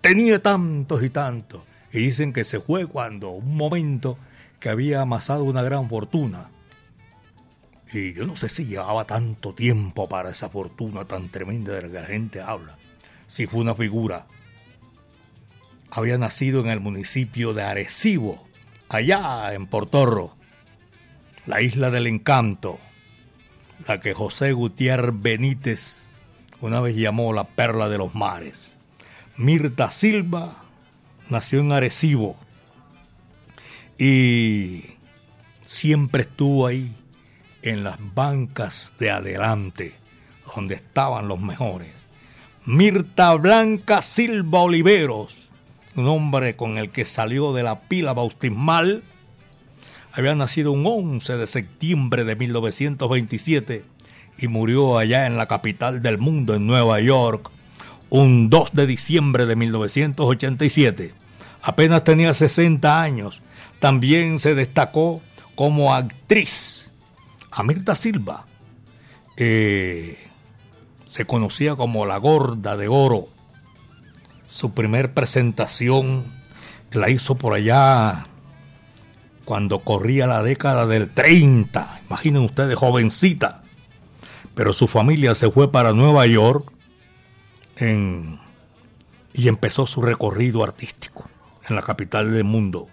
tenía 0.00 0.42
tantos 0.42 1.02
y 1.02 1.10
tantos. 1.10 1.60
Y 1.92 1.98
dicen 1.98 2.32
que 2.32 2.44
se 2.44 2.60
fue 2.60 2.86
cuando 2.86 3.28
un 3.28 3.54
momento 3.54 4.16
que 4.58 4.70
había 4.70 5.02
amasado 5.02 5.44
una 5.44 5.60
gran 5.60 5.86
fortuna. 5.90 6.48
Y 7.92 8.14
yo 8.14 8.26
no 8.26 8.36
sé 8.36 8.48
si 8.48 8.64
llevaba 8.64 9.04
tanto 9.04 9.54
tiempo 9.54 10.08
para 10.08 10.30
esa 10.30 10.48
fortuna 10.48 11.04
tan 11.04 11.28
tremenda 11.28 11.74
de 11.74 11.82
la 11.82 11.88
que 11.88 12.00
la 12.00 12.06
gente 12.06 12.40
habla. 12.40 12.78
Si 13.26 13.46
fue 13.46 13.60
una 13.60 13.74
figura. 13.74 14.26
Había 15.90 16.18
nacido 16.18 16.60
en 16.60 16.68
el 16.68 16.80
municipio 16.80 17.52
de 17.52 17.62
Arecibo, 17.62 18.46
allá 18.88 19.52
en 19.54 19.66
Portorro, 19.66 20.36
la 21.46 21.62
isla 21.62 21.90
del 21.90 22.06
encanto, 22.06 22.78
la 23.86 24.00
que 24.00 24.14
José 24.14 24.52
Gutiérrez 24.52 25.14
Benítez 25.14 26.08
una 26.60 26.80
vez 26.80 26.96
llamó 26.96 27.32
la 27.32 27.44
perla 27.44 27.88
de 27.88 27.98
los 27.98 28.14
mares. 28.14 28.72
Mirta 29.36 29.90
Silva 29.90 30.62
nació 31.28 31.60
en 31.60 31.72
Arecibo 31.72 32.36
y 33.98 34.84
siempre 35.62 36.22
estuvo 36.22 36.66
ahí 36.66 36.94
en 37.62 37.84
las 37.84 37.98
bancas 38.14 38.92
de 38.98 39.10
adelante, 39.10 39.94
donde 40.54 40.74
estaban 40.74 41.28
los 41.28 41.40
mejores. 41.40 41.92
Mirta 42.66 43.34
Blanca 43.34 44.02
Silva 44.02 44.60
Oliveros, 44.60 45.48
un 45.96 46.08
hombre 46.08 46.56
con 46.56 46.78
el 46.78 46.90
que 46.90 47.04
salió 47.04 47.52
de 47.52 47.62
la 47.62 47.80
pila 47.80 48.12
bautismal, 48.12 49.02
había 50.12 50.34
nacido 50.34 50.72
un 50.72 50.86
11 50.86 51.36
de 51.36 51.46
septiembre 51.46 52.24
de 52.24 52.36
1927 52.36 53.84
y 54.38 54.48
murió 54.48 54.98
allá 54.98 55.26
en 55.26 55.36
la 55.36 55.46
capital 55.46 56.02
del 56.02 56.18
mundo, 56.18 56.54
en 56.54 56.66
Nueva 56.66 57.00
York, 57.00 57.50
un 58.08 58.50
2 58.50 58.72
de 58.72 58.86
diciembre 58.86 59.46
de 59.46 59.56
1987. 59.56 61.14
Apenas 61.62 62.04
tenía 62.04 62.34
60 62.34 63.00
años. 63.00 63.42
También 63.78 64.38
se 64.38 64.54
destacó 64.54 65.22
como 65.54 65.94
actriz. 65.94 66.90
Amirta 67.50 67.94
Silva 67.94 68.46
eh, 69.36 70.18
se 71.06 71.24
conocía 71.24 71.76
como 71.76 72.06
la 72.06 72.16
gorda 72.16 72.76
de 72.76 72.88
oro. 72.88 73.28
Su 74.50 74.72
primer 74.72 75.14
presentación 75.14 76.24
la 76.90 77.08
hizo 77.08 77.36
por 77.36 77.54
allá 77.54 78.26
cuando 79.44 79.78
corría 79.78 80.26
la 80.26 80.42
década 80.42 80.86
del 80.86 81.08
30. 81.08 82.00
Imaginen 82.08 82.42
ustedes, 82.42 82.74
jovencita. 82.74 83.62
Pero 84.56 84.72
su 84.72 84.88
familia 84.88 85.36
se 85.36 85.52
fue 85.52 85.70
para 85.70 85.92
Nueva 85.92 86.26
York 86.26 86.68
y 87.78 89.48
empezó 89.48 89.86
su 89.86 90.02
recorrido 90.02 90.64
artístico 90.64 91.24
en 91.68 91.76
la 91.76 91.82
capital 91.82 92.32
del 92.32 92.42
mundo. 92.44 92.88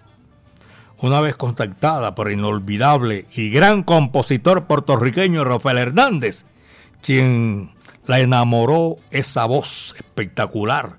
Una 0.98 1.20
vez 1.20 1.34
contactada 1.34 2.14
por 2.14 2.28
el 2.28 2.38
inolvidable 2.38 3.26
y 3.34 3.50
gran 3.50 3.82
compositor 3.82 4.66
puertorriqueño 4.66 5.42
Rafael 5.44 5.78
Hernández, 5.78 6.44
quien 7.02 7.72
la 8.06 8.20
enamoró 8.20 8.96
esa 9.10 9.44
voz 9.44 9.96
espectacular, 9.98 10.96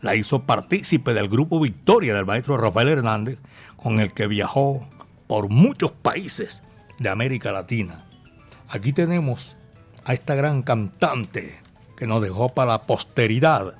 la 0.00 0.14
hizo 0.14 0.44
partícipe 0.44 1.14
del 1.14 1.28
grupo 1.28 1.60
Victoria 1.60 2.14
del 2.14 2.26
maestro 2.26 2.56
Rafael 2.56 2.88
Hernández, 2.88 3.38
con 3.76 4.00
el 4.00 4.12
que 4.12 4.26
viajó 4.26 4.86
por 5.26 5.48
muchos 5.48 5.92
países 5.92 6.62
de 6.98 7.08
América 7.08 7.52
Latina. 7.52 8.06
Aquí 8.68 8.92
tenemos 8.92 9.56
a 10.04 10.14
esta 10.14 10.34
gran 10.34 10.62
cantante 10.62 11.58
que 11.96 12.06
nos 12.06 12.22
dejó 12.22 12.50
para 12.50 12.72
la 12.72 12.82
posteridad 12.82 13.74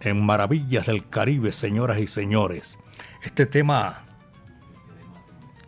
en 0.00 0.24
Maravillas 0.24 0.86
del 0.86 1.08
Caribe, 1.08 1.52
señoras 1.52 1.98
y 1.98 2.06
señores. 2.06 2.78
Este 3.22 3.46
tema, 3.46 4.04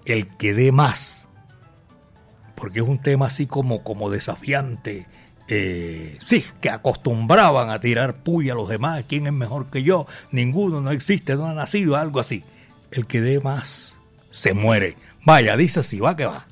el 0.04 0.28
que 0.36 0.54
dé 0.54 0.72
más, 0.72 1.28
porque 2.54 2.80
es 2.80 2.86
un 2.86 2.98
tema 2.98 3.26
así 3.26 3.46
como, 3.46 3.84
como 3.84 4.10
desafiante. 4.10 5.06
Eh, 5.48 6.18
sí, 6.20 6.44
que 6.60 6.68
acostumbraban 6.68 7.70
a 7.70 7.80
tirar 7.80 8.16
puya 8.16 8.52
a 8.52 8.56
los 8.56 8.68
demás, 8.68 9.04
quién 9.08 9.26
es 9.26 9.32
mejor 9.32 9.70
que 9.70 9.82
yo, 9.82 10.06
ninguno, 10.30 10.80
no 10.82 10.90
existe, 10.90 11.36
no 11.36 11.46
ha 11.46 11.54
nacido, 11.54 11.96
algo 11.96 12.20
así. 12.20 12.44
El 12.90 13.06
que 13.06 13.20
dé 13.20 13.40
más 13.40 13.94
se 14.30 14.52
muere. 14.52 14.96
Vaya, 15.24 15.56
dice 15.56 15.80
así, 15.80 16.00
va 16.00 16.16
que 16.16 16.26
va. 16.26 16.46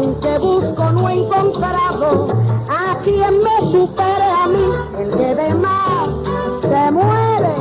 Aunque 0.00 0.38
busco 0.38 0.92
no 0.92 1.08
he 1.08 1.14
encontrado 1.14 2.28
a 2.68 2.98
quien 3.02 3.42
me 3.42 3.70
supere 3.70 4.24
a 4.24 4.46
mí. 4.46 4.64
El 4.98 5.10
que 5.10 5.34
de 5.34 5.54
más 5.54 6.08
se 6.62 6.90
muere, 6.90 7.54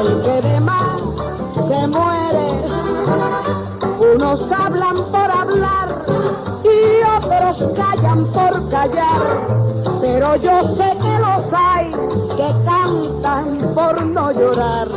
el 0.00 0.22
que 0.22 0.48
de 0.48 0.60
más 0.60 1.00
se 1.54 1.86
muere. 1.86 2.46
Unos 4.14 4.50
hablan 4.50 5.04
por 5.10 5.30
hablar 5.30 6.04
y 6.64 7.02
otros 7.18 7.64
callan 7.76 8.26
por 8.26 8.68
callar, 8.68 9.20
pero 10.00 10.36
yo 10.36 10.74
sé 10.74 10.96
que 11.00 11.18
los 11.18 11.52
hay 11.52 12.31
que 12.36 12.54
cantan 12.64 13.58
por 13.74 14.02
no 14.06 14.32
llorar. 14.32 14.88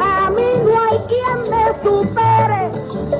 A 0.00 0.30
mí 0.30 0.50
no 0.64 0.72
hay 0.80 0.98
quien 1.08 1.38
me 1.50 1.64
supere 1.82 2.70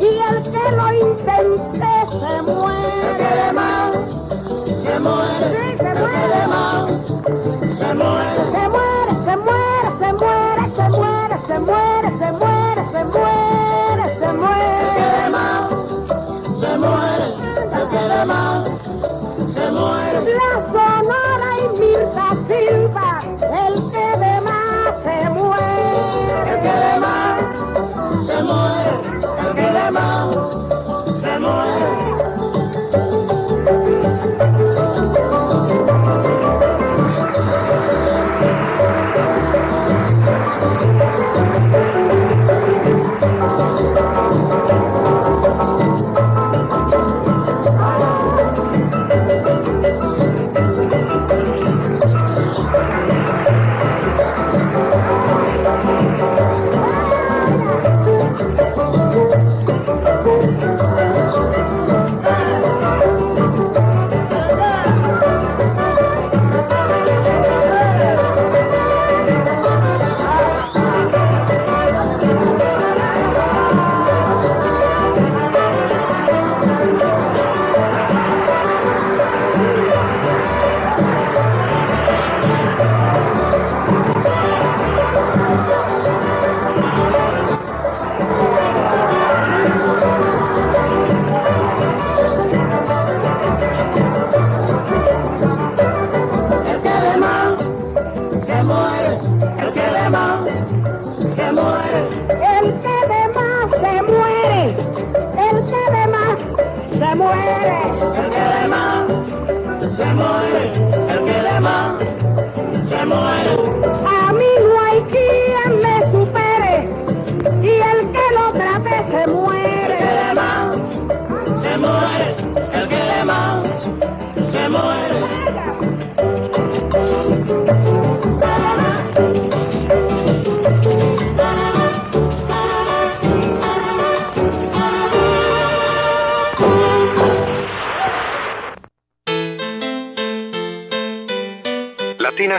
y 0.00 0.18
el 0.28 0.42
que 0.42 0.64
lo 0.76 0.92
intente 0.92 1.92
se 2.20 2.42
muere. 2.42 2.92
Se 3.02 3.16
quede 3.18 3.52
mal, 3.52 3.92
se 4.82 4.98
muere. 5.00 5.38
Se, 5.42 5.50
muere. 5.54 5.76
Se, 5.76 5.84
quede 5.84 6.46
mal, 6.46 6.86
se 7.78 7.94
muere. 7.94 8.42
Se 8.52 8.68
muere, 8.68 9.12
se 9.24 9.36
muere, 9.36 9.90
se 9.98 10.12
muere, 10.12 10.66
se 10.76 10.88
muere, 10.88 11.36
se 11.48 11.58
muere, 11.60 12.10
se 12.18 12.30
muere, 12.32 12.84
se 12.92 13.04
muere, 13.04 14.04
se 14.20 14.32
muere. 14.32 14.84
Se 14.84 15.00
quede 15.00 15.30
mal, 15.30 15.68
se 16.60 16.78
muere. 16.78 17.26
Se 17.72 17.82
quede 17.90 18.22
se 19.54 19.70
muere. 19.70 20.18
La 20.34 20.52
Sonora 20.72 21.50
y 21.58 21.68
Mirta 21.78 22.26
Silva 22.48 23.41
se 25.02 25.30
muere. 25.30 26.22
El 26.52 26.60
que 26.62 26.74
de 26.84 27.00
más 27.00 28.26
se 28.26 28.42
muere, 28.42 28.92
el 29.48 29.54
que 29.54 29.68
de 29.78 29.90
más 29.90 30.36
se 31.20 31.38
muere. 31.38 32.11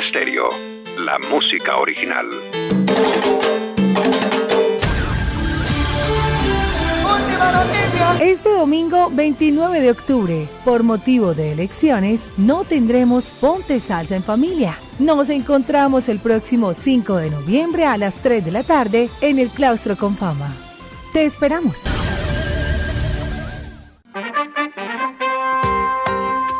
Stereo, 0.04 0.50
la 0.98 1.18
música 1.18 1.78
original. 1.78 2.26
Este 8.20 8.50
domingo 8.52 9.10
29 9.10 9.80
de 9.80 9.92
octubre, 9.92 10.50
por 10.66 10.84
motivo 10.84 11.34
de 11.34 11.54
elecciones, 11.54 12.28
no 12.36 12.66
tendremos 12.66 13.32
Ponte 13.32 13.80
Salsa 13.80 14.18
en 14.18 14.24
Familia. 14.24 14.78
Nos 15.00 15.30
encontramos 15.30 16.10
el 16.10 16.20
próximo 16.20 16.74
5 16.74 17.16
de 17.16 17.30
noviembre 17.30 17.86
a 17.86 17.98
las 17.98 18.18
3 18.18 18.44
de 18.44 18.52
la 18.52 18.64
tarde 18.64 19.10
en 19.22 19.40
el 19.40 19.50
Claustro 19.52 19.96
con 19.96 20.18
Fama. 20.18 20.54
Te 21.14 21.24
esperamos. 21.24 21.82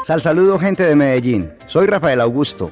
Sal 0.04 0.22
saludo 0.22 0.60
gente 0.60 0.84
de 0.84 0.96
Medellín. 0.96 1.54
Soy 1.66 1.88
Rafael 1.88 2.20
Augusto, 2.20 2.72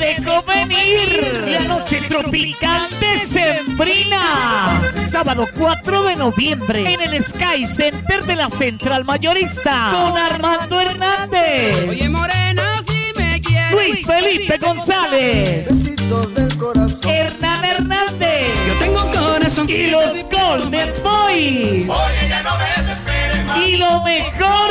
dejó 0.21 0.43
venir. 0.43 1.43
La 1.47 1.61
noche 1.61 2.01
tropical 2.07 2.81
de 2.99 3.17
Sembrina. 3.17 4.81
Sábado 5.09 5.47
4 5.57 6.03
de 6.03 6.15
noviembre 6.15 6.93
en 6.93 7.01
el 7.01 7.23
Sky 7.23 7.65
Center 7.65 8.23
de 8.23 8.35
la 8.35 8.49
Central 8.49 9.05
Mayorista 9.05 9.89
con 9.91 10.17
Armando 10.17 10.79
Hernández. 10.79 11.87
Oye, 11.89 12.09
morena, 12.09 12.81
si 12.87 13.19
me 13.19 13.41
quieres. 13.41 13.71
Luis 13.71 14.05
Felipe 14.05 14.57
González. 14.57 15.67
Besitos 15.69 16.33
del 16.33 16.57
corazón. 16.57 17.11
Hernán 17.11 17.65
Hernández. 17.65 18.47
Yo 18.67 18.73
tengo 18.79 19.11
corazón. 19.11 19.69
Y 19.69 19.87
los 19.87 20.13
Golden 20.29 20.93
Boys. 21.03 21.89
Oye, 21.89 22.29
ya 22.29 22.43
no 22.43 22.51
me 22.57 22.83
desesperes. 22.83 23.67
Y 23.67 23.77
lo 23.77 24.01
mejor, 24.03 24.70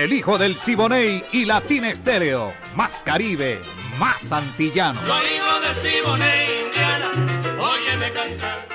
El 0.00 0.14
hijo 0.14 0.38
del 0.38 0.56
Siboney 0.56 1.22
y 1.30 1.44
Latina 1.44 1.90
Estéreo. 1.90 2.54
Más 2.74 3.02
Caribe, 3.04 3.60
más 3.98 4.32
antillano. 4.32 4.98
Soy 5.06 5.26
hijo 5.36 5.60
del 5.60 5.76
Siboney, 5.76 6.62
Indiana, 6.64 7.10
óyeme 7.60 8.10
cantar. 8.10 8.66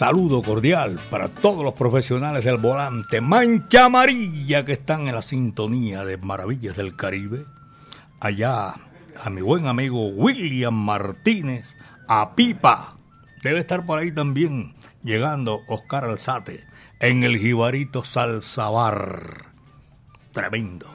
Saludo 0.00 0.40
cordial 0.40 0.98
para 1.10 1.28
todos 1.28 1.62
los 1.62 1.74
profesionales 1.74 2.42
del 2.42 2.56
volante 2.56 3.20
mancha 3.20 3.84
amarilla 3.84 4.64
que 4.64 4.72
están 4.72 5.08
en 5.08 5.14
la 5.14 5.20
sintonía 5.20 6.06
de 6.06 6.16
Maravillas 6.16 6.74
del 6.78 6.96
Caribe. 6.96 7.44
Allá 8.18 8.76
a 9.22 9.28
mi 9.28 9.42
buen 9.42 9.66
amigo 9.66 10.08
William 10.08 10.72
Martínez, 10.72 11.76
a 12.08 12.34
Pipa. 12.34 12.96
Debe 13.42 13.58
estar 13.60 13.84
por 13.84 13.98
ahí 13.98 14.10
también 14.10 14.74
llegando 15.04 15.60
Oscar 15.68 16.06
Alzate 16.06 16.64
en 16.98 17.22
el 17.22 17.36
Jibarito 17.36 18.02
Salsa 18.02 18.70
Bar. 18.70 19.52
Tremendo. 20.32 20.86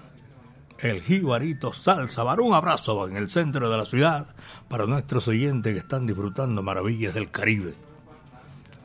El 0.79 1.03
Jibarito 1.03 1.73
Salsa 1.73 2.23
Bar. 2.23 2.41
Un 2.41 2.55
abrazo 2.55 3.07
en 3.07 3.17
el 3.17 3.29
centro 3.29 3.69
de 3.69 3.77
la 3.77 3.85
ciudad 3.85 4.35
para 4.67 4.87
nuestros 4.87 5.27
oyentes 5.27 5.73
que 5.73 5.79
están 5.79 6.07
disfrutando 6.07 6.63
Maravillas 6.63 7.13
del 7.13 7.29
Caribe 7.29 7.84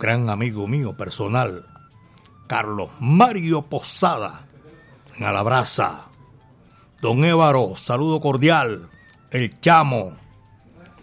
gran 0.01 0.31
amigo 0.31 0.67
mío 0.67 0.95
personal, 0.95 1.67
Carlos 2.47 2.91
Mario 3.01 3.63
Posada, 3.63 4.47
en 5.15 5.25
Alabraza. 5.25 6.07
Don 7.03 7.23
Évaro, 7.23 7.77
saludo 7.77 8.19
cordial. 8.21 8.89
El 9.31 9.61
Chamo, 9.61 10.15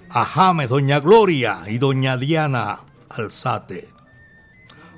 a 0.10 0.26
James, 0.26 0.70
Doña 0.70 1.00
Gloria 1.00 1.62
y 1.68 1.78
Doña 1.78 2.18
Diana 2.18 2.80
Alzate. 3.10 3.88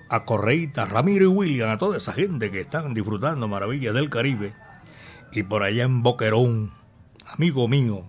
A 0.10 0.24
Correita, 0.24 0.86
Ramiro 0.86 1.26
y 1.26 1.28
William, 1.28 1.70
a 1.70 1.78
toda 1.78 1.98
esa 1.98 2.14
gente 2.14 2.52
que 2.52 2.62
están 2.62 2.94
disfrutando 2.94 3.50
maravillas 3.50 3.94
del 3.94 4.10
Caribe. 4.10 4.56
Y 5.34 5.44
por 5.44 5.62
allá 5.62 5.84
en 5.84 6.04
Boquerón, 6.04 6.72
amigo 7.28 7.68
mío, 7.68 8.06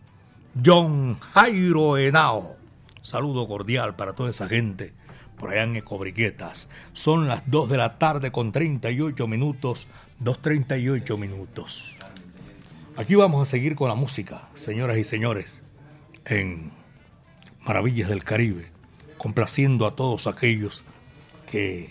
John 0.64 1.18
Jairo 1.18 1.98
Henao. 1.98 2.56
Saludo 3.02 3.48
cordial 3.48 3.96
para 3.96 4.12
toda 4.12 4.30
esa 4.30 4.48
gente 4.48 4.99
por 5.40 5.50
allá 5.50 5.62
en 5.62 5.74
Ecobriquetas. 5.74 6.68
Son 6.92 7.26
las 7.26 7.42
2 7.50 7.70
de 7.70 7.78
la 7.78 7.98
tarde 7.98 8.30
con 8.30 8.52
38 8.52 9.26
minutos, 9.26 9.88
2.38 10.22 11.18
minutos. 11.18 11.96
Aquí 12.96 13.14
vamos 13.14 13.48
a 13.48 13.50
seguir 13.50 13.74
con 13.74 13.88
la 13.88 13.94
música, 13.94 14.48
señoras 14.52 14.98
y 14.98 15.04
señores, 15.04 15.62
en 16.26 16.70
Maravillas 17.62 18.10
del 18.10 18.22
Caribe, 18.22 18.70
complaciendo 19.16 19.86
a 19.86 19.96
todos 19.96 20.26
aquellos 20.26 20.82
que 21.50 21.88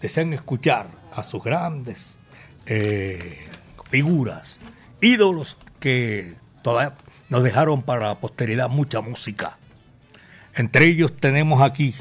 desean 0.00 0.32
escuchar 0.32 0.88
a 1.14 1.22
sus 1.22 1.44
grandes 1.44 2.18
eh, 2.66 3.46
figuras, 3.88 4.58
ídolos 5.00 5.56
que 5.78 6.34
todavía 6.62 6.96
nos 7.28 7.44
dejaron 7.44 7.82
para 7.82 8.08
la 8.08 8.20
posteridad 8.20 8.68
mucha 8.68 9.00
música. 9.00 9.58
Entre 10.54 10.86
ellos 10.86 11.16
tenemos 11.16 11.62
aquí 11.62 11.94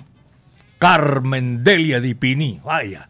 Carmen 0.80 1.64
Delia 1.64 2.00
Di 2.00 2.16
Pini. 2.16 2.62
Vaya, 2.64 3.10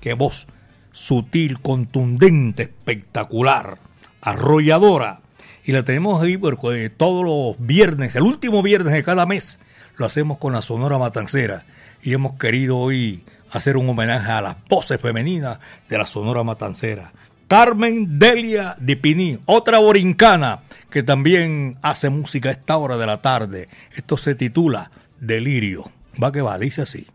qué 0.00 0.14
voz 0.14 0.46
sutil, 0.90 1.60
contundente, 1.60 2.64
espectacular, 2.64 3.78
arrolladora. 4.20 5.20
Y 5.64 5.72
la 5.72 5.84
tenemos 5.84 6.22
ahí 6.22 6.36
porque 6.36 6.90
todos 6.90 7.24
los 7.24 7.64
viernes, 7.64 8.16
el 8.16 8.22
último 8.22 8.62
viernes 8.62 8.92
de 8.92 9.04
cada 9.04 9.26
mes, 9.26 9.58
lo 9.96 10.06
hacemos 10.06 10.38
con 10.38 10.52
la 10.52 10.62
Sonora 10.62 10.98
Matancera. 10.98 11.64
Y 12.02 12.12
hemos 12.12 12.34
querido 12.34 12.78
hoy 12.78 13.24
hacer 13.50 13.76
un 13.76 13.88
homenaje 13.88 14.30
a 14.30 14.42
las 14.42 14.56
voces 14.68 15.00
femeninas 15.00 15.58
de 15.88 15.98
la 15.98 16.06
Sonora 16.06 16.42
Matancera. 16.44 17.12
Carmen 17.46 18.18
Delia 18.18 18.76
Di 18.80 18.96
Pini, 18.96 19.38
otra 19.44 19.78
borincana 19.78 20.62
que 20.90 21.02
también 21.02 21.78
hace 21.82 22.10
música 22.10 22.48
a 22.48 22.52
esta 22.52 22.76
hora 22.76 22.96
de 22.96 23.06
la 23.06 23.22
tarde. 23.22 23.68
Esto 23.94 24.16
se 24.16 24.34
titula 24.34 24.90
Delirio. 25.20 25.95
Va 26.22 26.32
que 26.32 26.42
va, 26.42 26.58
dice 26.58 26.82
así. 26.82 27.06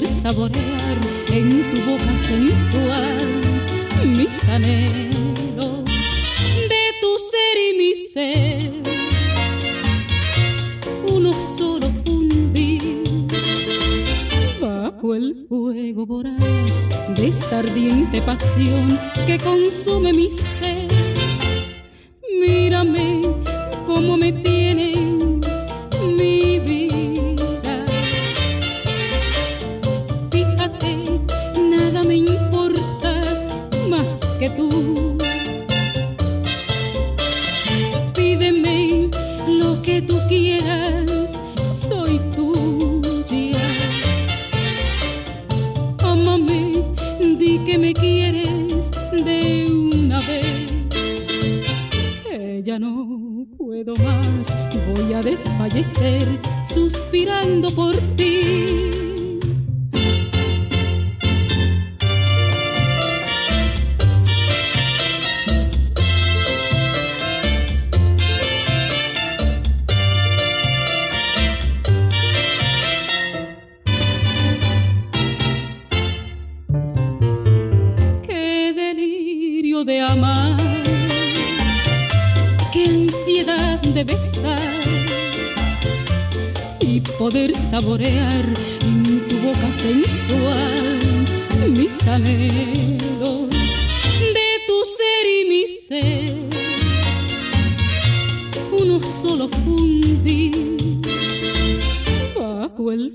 Saborear 0.00 0.98
en 1.28 1.70
tu 1.70 1.76
boca 1.82 2.16
sensual 2.26 3.28
mis 4.16 4.42
anhelos 4.44 5.84
de 6.72 6.84
tu 7.00 7.10
ser 7.30 7.54
y 7.68 7.76
mi 7.76 7.94
ser. 7.94 8.72
Uno 11.06 11.38
solo 11.56 11.92
fundir 12.06 13.26
bajo 14.60 15.14
el 15.14 15.44
fuego 15.46 16.06
voraz 16.06 16.88
de 17.16 17.28
esta 17.28 17.58
ardiente 17.58 18.22
pasión 18.22 18.98
que 19.26 19.38
consume 19.38 20.14
mi 20.14 20.30
ser. 20.30 20.88
Mírame 22.40 23.22
como 23.86 24.16
me 24.16 24.32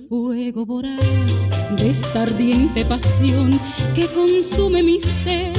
fuego 0.10 0.66
voraz 0.66 1.50
de 1.78 1.90
esta 1.90 2.24
ardiente 2.24 2.84
pasión 2.86 3.60
que 3.96 4.08
consume 4.08 4.84
mi 4.84 5.00
ser. 5.00 5.54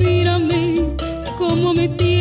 Mírame 0.00 0.80
cómo 1.38 1.72
me 1.74 1.88
tienes 1.88 2.15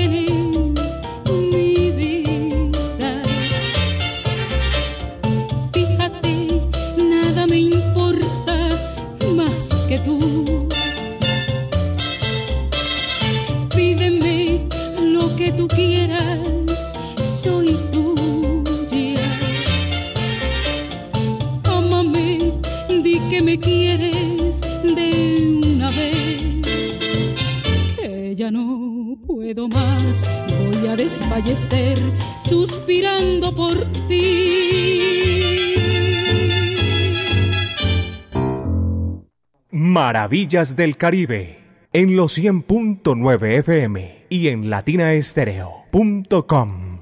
Maravillas 40.16 40.78
del 40.78 40.96
Caribe 40.96 41.60
en 41.92 42.16
los 42.16 42.38
100.9 42.38 43.60
FM 43.60 44.28
y 44.30 44.48
en 44.48 44.70
latinaestereo.com. 44.70 47.02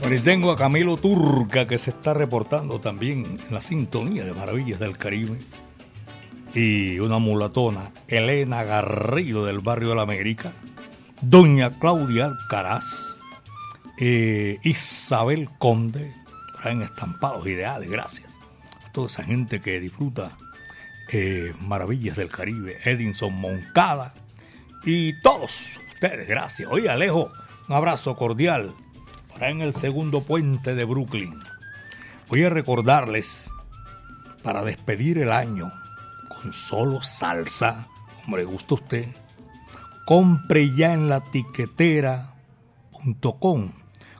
Bueno, 0.00 0.16
y 0.16 0.18
tengo 0.18 0.50
a 0.50 0.56
Camilo 0.56 0.96
Turca 0.96 1.68
que 1.68 1.78
se 1.78 1.90
está 1.90 2.12
reportando 2.12 2.80
también 2.80 3.38
en 3.46 3.54
la 3.54 3.60
sintonía 3.60 4.24
de 4.24 4.32
Maravillas 4.32 4.80
del 4.80 4.98
Caribe. 4.98 5.38
Y 6.54 6.98
una 6.98 7.18
mulatona, 7.18 7.92
Elena 8.08 8.64
Garrido 8.64 9.46
del 9.46 9.60
barrio 9.60 9.90
de 9.90 9.94
la 9.94 10.02
América. 10.02 10.54
Doña 11.22 11.78
Claudia 11.78 12.24
Alcaraz. 12.24 13.14
eh, 14.00 14.58
Isabel 14.64 15.48
Conde. 15.60 16.12
Traen 16.60 16.82
estampados 16.82 17.46
ideales, 17.46 17.88
gracias 17.88 18.27
toda 18.98 19.06
esa 19.06 19.22
gente 19.22 19.60
que 19.60 19.78
disfruta 19.78 20.36
eh, 21.12 21.54
Maravillas 21.60 22.16
del 22.16 22.32
Caribe. 22.32 22.78
Edinson 22.84 23.32
Moncada. 23.32 24.12
Y 24.84 25.12
todos 25.22 25.78
ustedes, 25.94 26.26
gracias. 26.26 26.68
Oye, 26.68 26.90
Alejo, 26.90 27.30
un 27.68 27.74
abrazo 27.76 28.16
cordial 28.16 28.74
para 29.28 29.50
en 29.50 29.60
el 29.60 29.76
segundo 29.76 30.24
puente 30.24 30.74
de 30.74 30.84
Brooklyn. 30.84 31.38
Voy 32.28 32.42
a 32.42 32.50
recordarles, 32.50 33.52
para 34.42 34.64
despedir 34.64 35.18
el 35.18 35.30
año 35.30 35.72
con 36.28 36.52
solo 36.52 37.00
salsa, 37.00 37.86
hombre, 38.24 38.42
gusta 38.42 38.74
usted, 38.74 39.06
compre 40.06 40.74
ya 40.74 40.92
en 40.92 41.08
la 41.08 41.20
tiquetera.com 41.20 43.72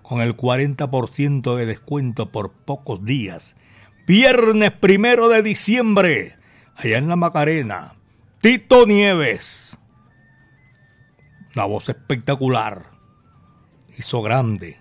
con 0.02 0.20
el 0.20 0.36
40% 0.36 1.56
de 1.56 1.66
descuento 1.66 2.30
por 2.30 2.52
pocos 2.52 3.04
días. 3.04 3.56
Viernes 4.08 4.72
primero 4.72 5.28
de 5.28 5.42
diciembre, 5.42 6.38
allá 6.76 6.96
en 6.96 7.08
la 7.08 7.16
Macarena, 7.16 7.92
Tito 8.40 8.86
Nieves. 8.86 9.76
Una 11.54 11.66
voz 11.66 11.90
espectacular. 11.90 12.86
Hizo 13.98 14.22
grande 14.22 14.78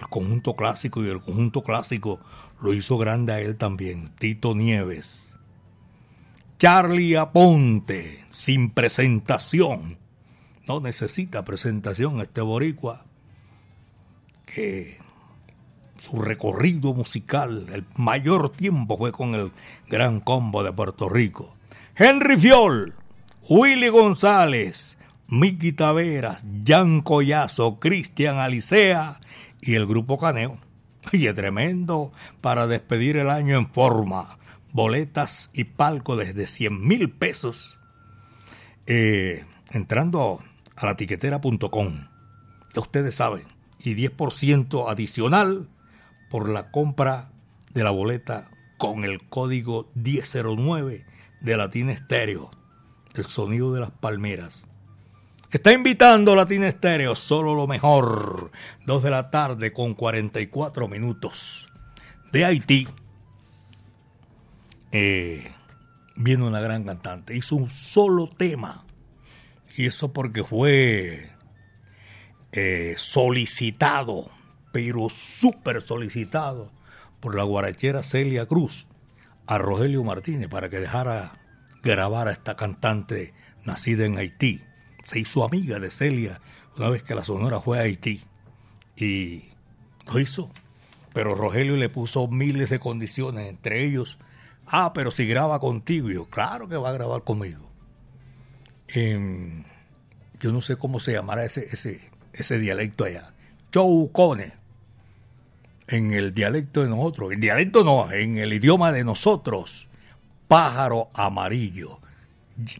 el 0.00 0.08
conjunto 0.08 0.56
clásico 0.56 1.04
y 1.04 1.08
el 1.08 1.20
conjunto 1.20 1.62
clásico 1.62 2.18
lo 2.60 2.74
hizo 2.74 2.98
grande 2.98 3.32
a 3.32 3.40
él 3.40 3.54
también. 3.54 4.12
Tito 4.18 4.56
Nieves. 4.56 5.38
Charlie 6.58 7.14
Aponte, 7.14 8.24
sin 8.28 8.70
presentación. 8.70 9.98
No 10.66 10.80
necesita 10.80 11.44
presentación 11.44 12.20
este 12.20 12.40
boricua. 12.40 13.06
Que 14.46 14.98
su 15.98 16.20
recorrido 16.20 16.94
musical, 16.94 17.66
el 17.72 17.84
mayor 17.96 18.50
tiempo 18.50 18.96
fue 18.98 19.12
con 19.12 19.34
el 19.34 19.52
Gran 19.88 20.20
Combo 20.20 20.62
de 20.62 20.72
Puerto 20.72 21.08
Rico. 21.08 21.54
Henry 21.96 22.36
Fiol, 22.36 22.94
Willy 23.48 23.88
González, 23.88 24.98
Miki 25.28 25.72
Taveras, 25.72 26.44
Jan 26.66 27.00
Collazo, 27.00 27.78
Cristian 27.78 28.38
Alicea 28.38 29.20
y 29.60 29.74
el 29.74 29.86
Grupo 29.86 30.18
Caneo. 30.18 30.58
Y 31.12 31.26
es 31.26 31.34
tremendo 31.34 32.12
para 32.40 32.66
despedir 32.66 33.16
el 33.18 33.30
año 33.30 33.56
en 33.56 33.68
forma. 33.68 34.38
Boletas 34.72 35.50
y 35.52 35.64
palco 35.64 36.16
desde 36.16 36.46
100 36.46 36.86
mil 36.86 37.10
pesos. 37.10 37.78
Eh, 38.86 39.44
entrando 39.70 40.40
a 40.76 40.86
la 40.86 40.96
tiquetera.com. 40.96 42.08
Ustedes 42.74 43.14
saben. 43.14 43.44
Y 43.78 43.94
10% 43.94 44.90
adicional 44.90 45.68
por 46.34 46.48
la 46.48 46.72
compra 46.72 47.30
de 47.74 47.84
la 47.84 47.92
boleta 47.92 48.50
con 48.76 49.04
el 49.04 49.22
código 49.28 49.92
1009 49.94 51.06
de 51.40 51.56
Latina 51.56 51.92
Estéreo. 51.92 52.50
El 53.14 53.26
sonido 53.26 53.72
de 53.72 53.78
las 53.78 53.92
palmeras. 53.92 54.64
Está 55.52 55.72
invitando 55.72 56.34
Latina 56.34 56.66
Estéreo, 56.66 57.14
solo 57.14 57.54
lo 57.54 57.68
mejor. 57.68 58.50
Dos 58.84 59.04
de 59.04 59.10
la 59.10 59.30
tarde 59.30 59.72
con 59.72 59.94
44 59.94 60.88
minutos. 60.88 61.68
De 62.32 62.44
Haití. 62.44 62.88
Eh, 64.90 65.52
viene 66.16 66.48
una 66.48 66.58
gran 66.58 66.82
cantante. 66.82 67.36
Hizo 67.36 67.54
un 67.54 67.70
solo 67.70 68.28
tema. 68.28 68.84
Y 69.76 69.86
eso 69.86 70.12
porque 70.12 70.42
fue 70.42 71.30
eh, 72.50 72.94
solicitado, 72.98 74.33
pero 74.74 75.08
súper 75.08 75.80
solicitado 75.82 76.72
por 77.20 77.36
la 77.36 77.44
guarachera 77.44 78.02
Celia 78.02 78.46
Cruz 78.46 78.88
a 79.46 79.56
Rogelio 79.56 80.02
Martínez 80.02 80.48
para 80.48 80.68
que 80.68 80.80
dejara 80.80 81.38
grabar 81.84 82.26
a 82.26 82.32
esta 82.32 82.56
cantante 82.56 83.34
nacida 83.64 84.04
en 84.04 84.18
Haití. 84.18 84.64
Se 85.04 85.20
hizo 85.20 85.44
amiga 85.44 85.78
de 85.78 85.92
Celia 85.92 86.40
una 86.76 86.90
vez 86.90 87.04
que 87.04 87.14
la 87.14 87.22
Sonora 87.24 87.60
fue 87.60 87.78
a 87.78 87.82
Haití 87.82 88.24
y 88.96 89.44
lo 90.12 90.18
hizo. 90.18 90.50
Pero 91.12 91.36
Rogelio 91.36 91.76
le 91.76 91.88
puso 91.88 92.26
miles 92.26 92.68
de 92.68 92.80
condiciones, 92.80 93.48
entre 93.48 93.84
ellos, 93.84 94.18
ah, 94.66 94.92
pero 94.92 95.12
si 95.12 95.24
graba 95.24 95.60
contigo, 95.60 96.10
yo, 96.10 96.28
claro 96.28 96.68
que 96.68 96.76
va 96.76 96.88
a 96.88 96.94
grabar 96.94 97.22
conmigo. 97.22 97.70
En- 98.88 99.66
yo 100.40 100.50
no 100.50 100.62
sé 100.62 100.74
cómo 100.74 100.98
se 100.98 101.12
llamará 101.12 101.44
ese, 101.44 101.68
ese, 101.70 102.10
ese 102.32 102.58
dialecto 102.58 103.04
allá. 103.04 103.34
Choucone. 103.70 104.63
En 105.86 106.12
el 106.12 106.34
dialecto 106.34 106.82
de 106.82 106.88
nosotros. 106.88 107.32
El 107.32 107.40
dialecto 107.40 107.84
no, 107.84 108.10
en 108.10 108.38
el 108.38 108.52
idioma 108.52 108.92
de 108.92 109.04
nosotros. 109.04 109.88
Pájaro 110.48 111.10
amarillo. 111.14 112.00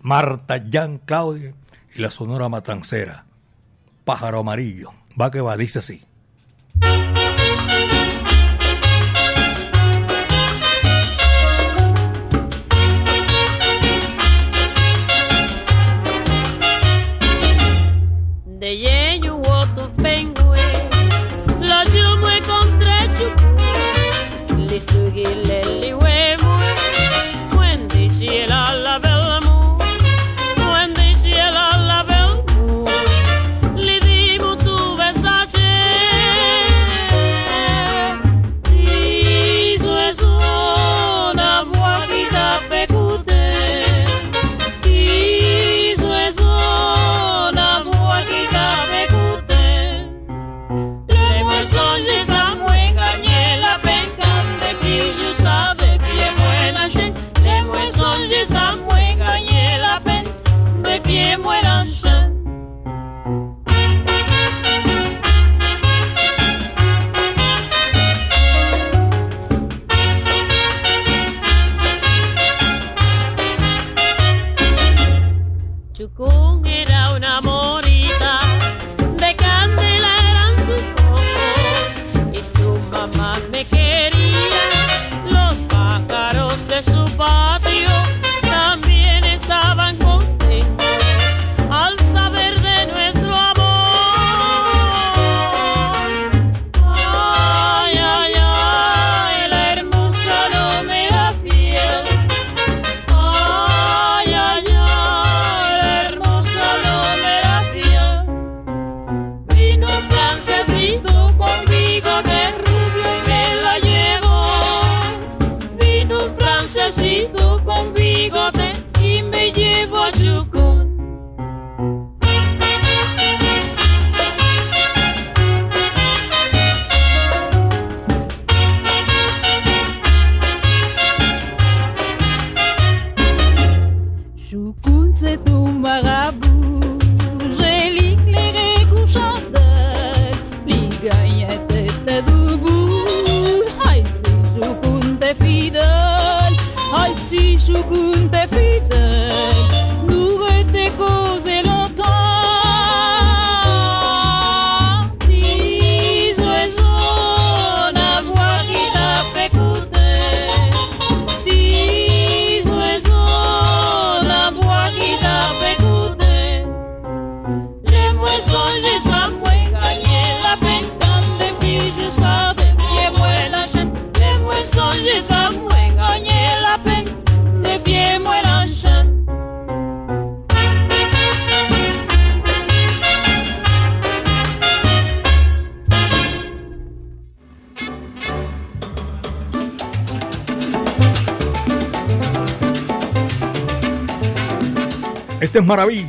Marta 0.02 0.62
Jan 0.70 0.98
Claudia 0.98 1.54
y 1.94 2.00
la 2.00 2.10
Sonora 2.10 2.48
Matancera. 2.48 3.26
Pájaro 4.04 4.40
amarillo. 4.40 4.92
Va 5.20 5.30
que 5.30 5.40
va, 5.40 5.56
dice 5.56 5.80
así. 5.80 6.02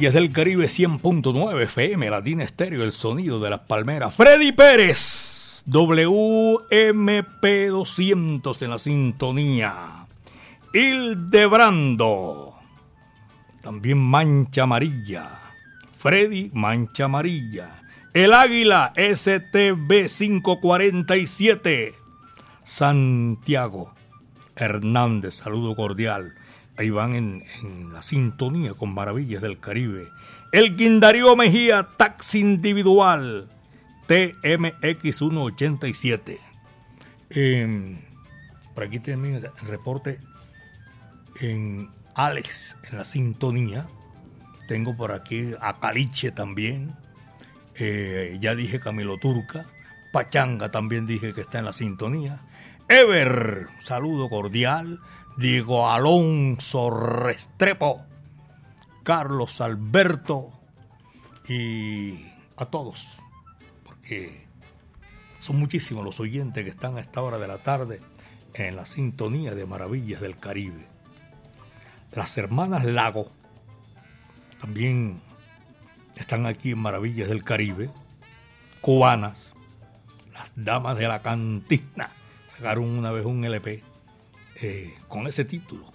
Maravillas 0.05 0.21
del 0.21 0.33
Caribe 0.33 0.65
100.9 0.65 1.63
FM, 1.63 2.11
Latina 2.11 2.43
Estéreo, 2.43 2.83
el 2.83 2.93
sonido 2.93 3.39
de 3.39 3.49
las 3.49 3.61
palmeras. 3.61 4.13
Freddy 4.13 4.51
Pérez, 4.51 5.63
WMP200 5.67 8.61
en 8.61 8.69
la 8.69 8.77
sintonía. 8.77 10.05
Hildebrando, 10.71 12.53
también 13.63 13.97
Mancha 13.97 14.61
Amarilla. 14.63 15.39
Freddy 15.97 16.51
Mancha 16.53 17.05
Amarilla. 17.05 17.81
El 18.13 18.33
Águila 18.33 18.93
STB 18.95 20.05
547. 20.07 21.95
Santiago 22.63 23.95
Hernández, 24.55 25.33
saludo 25.33 25.75
cordial. 25.75 26.35
Ahí 26.77 26.89
van 26.89 27.15
en, 27.15 27.43
la 27.93 28.01
sintonía 28.01 28.73
con 28.73 28.93
Maravillas 28.93 29.41
del 29.41 29.59
Caribe. 29.59 30.09
El 30.51 30.75
Quindarío 30.75 31.33
Mejía, 31.35 31.87
taxi 31.97 32.39
individual, 32.39 33.49
TMX187. 34.07 36.37
Eh, 37.29 37.97
por 38.73 38.83
aquí 38.83 38.99
también 38.99 39.35
el 39.35 39.49
reporte 39.67 40.19
en 41.41 41.89
Alex, 42.13 42.77
en 42.89 42.97
la 42.97 43.05
sintonía. 43.05 43.87
Tengo 44.67 44.97
por 44.97 45.11
aquí 45.11 45.51
a 45.61 45.79
Caliche 45.79 46.31
también. 46.31 46.95
Eh, 47.75 48.37
ya 48.39 48.55
dije 48.55 48.79
Camilo 48.79 49.17
Turca. 49.17 49.67
Pachanga 50.11 50.71
también 50.71 51.05
dije 51.07 51.33
que 51.33 51.41
está 51.41 51.59
en 51.59 51.65
la 51.65 51.73
sintonía. 51.73 52.39
Ever, 52.87 53.67
saludo 53.79 54.29
cordial. 54.29 54.99
Diego 55.37 55.91
Alonso 55.91 56.89
Restrepo, 56.89 58.05
Carlos 59.03 59.59
Alberto 59.59 60.53
y 61.45 62.31
a 62.55 62.65
todos, 62.67 63.17
porque 63.83 64.47
son 65.39 65.59
muchísimos 65.59 66.05
los 66.05 66.21
oyentes 66.21 66.63
que 66.63 66.69
están 66.69 66.95
a 66.95 67.01
esta 67.01 67.21
hora 67.21 67.37
de 67.37 67.49
la 67.49 67.57
tarde 67.57 67.99
en 68.53 68.77
la 68.77 68.85
sintonía 68.85 69.53
de 69.53 69.65
Maravillas 69.65 70.21
del 70.21 70.37
Caribe. 70.37 70.87
Las 72.13 72.37
hermanas 72.37 72.85
Lago 72.85 73.29
también 74.61 75.21
están 76.15 76.45
aquí 76.45 76.71
en 76.71 76.79
Maravillas 76.79 77.27
del 77.27 77.43
Caribe, 77.43 77.89
cubanas, 78.79 79.53
las 80.31 80.49
damas 80.55 80.97
de 80.97 81.09
la 81.09 81.21
cantina, 81.21 82.11
sacaron 82.55 82.85
una 82.85 83.11
vez 83.11 83.25
un 83.25 83.43
LP 83.43 83.94
eh, 84.61 84.95
con 85.07 85.27
ese 85.27 85.45
título, 85.45 85.91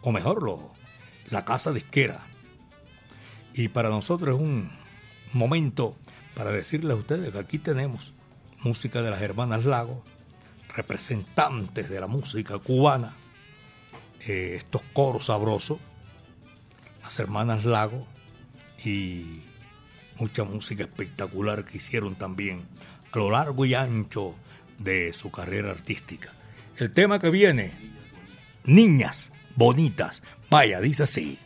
o 0.00 0.12
mejor, 0.12 0.42
lo, 0.42 0.72
la 1.30 1.44
casa 1.44 1.72
disquera. 1.72 2.26
Y 3.54 3.68
para 3.68 3.90
nosotros 3.90 4.36
es 4.36 4.40
un 4.40 4.70
momento 5.32 5.96
para 6.34 6.50
decirles 6.50 6.92
a 6.92 7.00
ustedes 7.00 7.32
que 7.32 7.38
aquí 7.38 7.58
tenemos 7.58 8.14
música 8.62 9.02
de 9.02 9.10
las 9.10 9.22
hermanas 9.22 9.64
Lago, 9.64 10.04
representantes 10.74 11.90
de 11.90 12.00
la 12.00 12.06
música 12.06 12.58
cubana, 12.58 13.14
eh, 14.26 14.54
estos 14.56 14.82
coros 14.92 15.26
sabrosos, 15.26 15.78
las 17.02 17.18
hermanas 17.18 17.64
Lago 17.64 18.06
y 18.84 19.42
mucha 20.18 20.44
música 20.44 20.84
espectacular 20.84 21.64
que 21.64 21.78
hicieron 21.78 22.14
también 22.14 22.66
a 23.12 23.18
lo 23.18 23.30
largo 23.30 23.64
y 23.64 23.74
ancho 23.74 24.34
de 24.78 25.12
su 25.12 25.30
carrera 25.30 25.70
artística. 25.70 26.30
El 26.82 26.90
tema 26.90 27.20
que 27.20 27.30
viene 27.30 27.78
niñas 28.64 29.30
bonitas. 29.54 30.24
Vaya, 30.50 30.80
dice 30.80 31.04
así. 31.04 31.38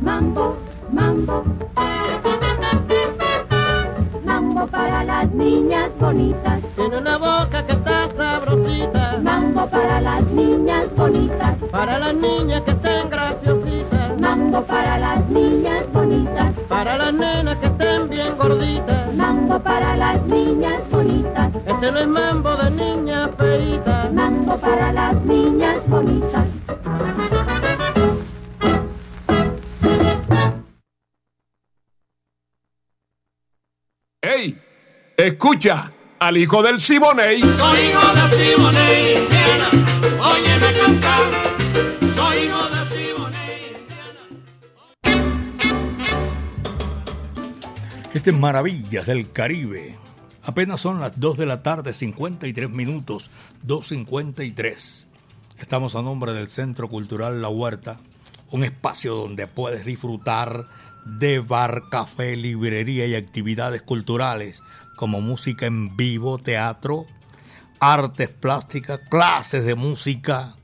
Mambo, 0.00 0.56
mambo, 0.92 1.44
mambo. 4.24 4.66
Para 4.70 5.02
las 5.04 5.28
niñas 5.32 5.90
bonitas. 5.98 6.60
Tiene 6.76 6.98
una 6.98 7.18
boca 7.18 7.66
que 7.66 7.72
está 7.72 8.08
sabrosita. 8.16 9.18
Mambo 9.22 9.66
para 9.66 10.00
las 10.00 10.22
niñas 10.26 10.86
bonitas. 10.96 11.56
Para 11.70 11.98
las 11.98 12.14
niñas 12.14 12.60
que 12.62 12.70
estén 12.70 13.10
graciositas. 13.10 14.20
Mambo 14.20 14.62
para 14.62 14.98
las 14.98 15.28
niñas 15.28 15.84
bonitas. 15.92 16.52
Para 16.68 16.96
las 16.96 17.12
nenas 17.14 17.56
que 17.58 17.66
estén 17.66 18.08
bien 18.08 18.36
gorditas. 18.36 19.14
Mambo 19.14 19.58
para 19.58 19.96
las 19.96 20.22
niñas 20.26 20.80
bonitas. 20.90 21.50
Este 21.66 21.90
no 21.90 21.98
es 21.98 22.08
mambo 22.08 22.56
de 22.56 22.70
niña 22.70 23.28
feita. 23.36 24.10
Mambo 24.12 24.56
para 24.58 24.92
las 24.92 25.14
niñas 25.24 25.76
bonitas. 25.88 26.46
Escucha 35.22 35.92
al 36.18 36.36
hijo 36.36 36.64
del 36.64 36.80
Siboney. 36.80 37.42
Soy 37.42 37.78
hijo 37.78 38.12
de 38.12 38.22
Siboney, 38.36 39.22
Indiana. 39.22 39.70
Óyeme 40.20 40.80
cantar. 40.80 41.30
Soy 42.12 42.38
hijo 42.38 42.68
de 42.68 42.80
Siboney. 42.90 43.76
Este 48.12 48.30
es 48.30 48.36
Maravillas 48.36 49.06
del 49.06 49.30
Caribe. 49.30 49.96
Apenas 50.42 50.80
son 50.80 50.98
las 50.98 51.20
2 51.20 51.38
de 51.38 51.46
la 51.46 51.62
tarde, 51.62 51.92
53 51.92 52.68
minutos, 52.68 53.30
2.53. 53.64 55.04
Estamos 55.60 55.94
a 55.94 56.02
nombre 56.02 56.32
del 56.32 56.48
Centro 56.48 56.88
Cultural 56.88 57.40
La 57.40 57.48
Huerta, 57.48 58.00
un 58.50 58.64
espacio 58.64 59.14
donde 59.14 59.46
puedes 59.46 59.84
disfrutar 59.86 60.66
de 61.04 61.38
bar, 61.38 61.84
café, 61.92 62.34
librería 62.34 63.06
y 63.06 63.14
actividades 63.14 63.82
culturales 63.82 64.64
como 65.02 65.20
música 65.20 65.66
en 65.66 65.96
vivo, 65.96 66.38
teatro, 66.38 67.06
artes 67.80 68.28
plásticas, 68.28 69.00
clases 69.10 69.64
de 69.64 69.74
música. 69.74 70.54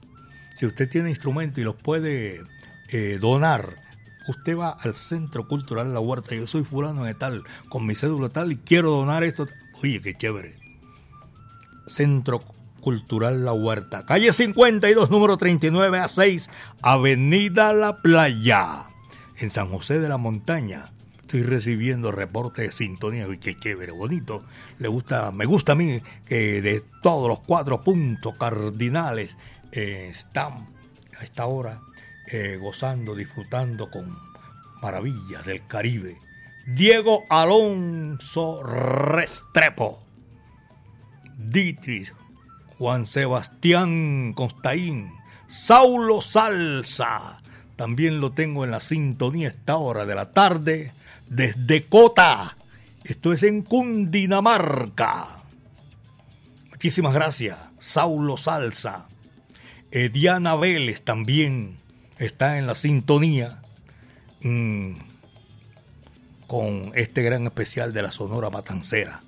Si 0.55 0.64
usted 0.64 0.89
tiene 0.89 1.11
instrumentos 1.11 1.59
y 1.59 1.64
los 1.64 1.74
puede 1.74 2.45
eh, 2.89 3.18
donar, 3.20 3.82
usted 4.28 4.57
va 4.57 4.70
al 4.70 4.95
Centro 4.95 5.49
Cultural 5.49 5.93
La 5.93 5.99
Huerta. 5.99 6.36
Yo 6.36 6.47
soy 6.47 6.62
fulano 6.62 7.03
de 7.03 7.14
tal, 7.14 7.43
con 7.68 7.84
mi 7.84 7.97
cédula 7.97 8.28
tal, 8.28 8.53
y 8.53 8.59
quiero 8.59 8.93
donar 8.93 9.24
esto. 9.24 9.49
Oye, 9.82 10.01
qué 10.01 10.14
chévere. 10.14 10.55
Centro 11.89 12.39
Cultural 12.80 13.45
La 13.45 13.55
Huerta, 13.55 14.07
calle 14.07 14.32
52, 14.32 15.11
número 15.11 15.36
39 15.36 15.99
a 15.99 16.07
6, 16.07 16.49
Avenida 16.80 17.72
La 17.72 18.03
Playa, 18.03 18.84
en 19.36 19.51
San 19.51 19.68
José 19.68 19.99
de 19.99 20.09
la 20.09 20.16
Montaña. 20.16 20.93
Estoy 21.29 21.43
recibiendo 21.43 22.11
reportes 22.11 22.64
de 22.64 22.72
sintonía 22.72 23.29
y 23.31 23.37
qué 23.37 23.55
chévere, 23.55 23.93
bonito. 23.93 24.47
Le 24.79 24.89
gusta, 24.89 25.31
me 25.31 25.45
gusta 25.45 25.72
a 25.72 25.74
mí 25.74 26.01
que 26.24 26.62
de 26.62 26.83
todos 27.03 27.29
los 27.29 27.41
cuatro 27.41 27.85
puntos 27.85 28.35
cardinales 28.39 29.37
eh, 29.70 30.09
están 30.11 30.74
a 31.20 31.24
esta 31.24 31.45
hora 31.45 31.83
eh, 32.33 32.57
gozando, 32.59 33.14
disfrutando 33.14 33.91
con 33.91 34.16
maravillas 34.81 35.45
del 35.45 35.66
Caribe. 35.66 36.16
Diego 36.66 37.24
Alonso 37.29 38.62
Restrepo, 38.62 40.03
Dietrich, 41.37 42.14
Juan 42.79 43.05
Sebastián 43.05 44.33
Constaín, 44.33 45.12
Saulo 45.47 46.22
Salsa. 46.22 47.43
También 47.76 48.22
lo 48.22 48.33
tengo 48.33 48.64
en 48.64 48.70
la 48.70 48.81
sintonía 48.81 49.49
esta 49.49 49.76
hora 49.76 50.07
de 50.07 50.14
la 50.14 50.33
tarde 50.33 50.95
desde 51.29 51.87
Cota. 51.87 52.57
Esto 53.05 53.33
es 53.33 53.43
en 53.43 53.62
Cundinamarca. 53.62 55.43
Muchísimas 56.70 57.14
gracias, 57.14 57.59
Saulo 57.79 58.37
Salsa. 58.37 59.09
Ediana 59.91 60.55
Vélez 60.57 61.03
también 61.03 61.79
está 62.18 62.59
en 62.59 62.66
la 62.66 62.74
sintonía 62.74 63.62
mm, 64.43 64.93
con 66.47 66.93
este 66.95 67.22
gran 67.22 67.47
especial 67.47 67.93
de 67.93 68.03
la 68.03 68.12
Sonora 68.12 68.51
Matancera. 68.51 69.22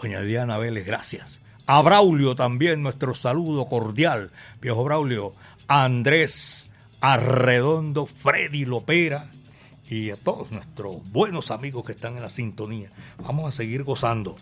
Doña 0.00 0.20
Diana 0.20 0.58
Vélez, 0.58 0.86
gracias. 0.86 1.40
A 1.66 1.80
Braulio 1.82 2.36
también 2.36 2.82
nuestro 2.82 3.14
saludo 3.14 3.66
cordial. 3.66 4.30
Viejo 4.60 4.84
Braulio, 4.84 5.34
Andrés 5.66 6.70
Arredondo, 7.00 8.06
Freddy 8.06 8.64
Lopera 8.66 9.30
y 9.88 10.10
a 10.10 10.16
todos 10.16 10.50
nuestros 10.50 10.96
buenos 11.10 11.50
amigos 11.50 11.84
que 11.84 11.92
están 11.92 12.16
en 12.16 12.22
la 12.22 12.28
sintonía. 12.28 12.90
Vamos 13.22 13.46
a 13.46 13.56
seguir 13.56 13.84
gozando, 13.84 14.36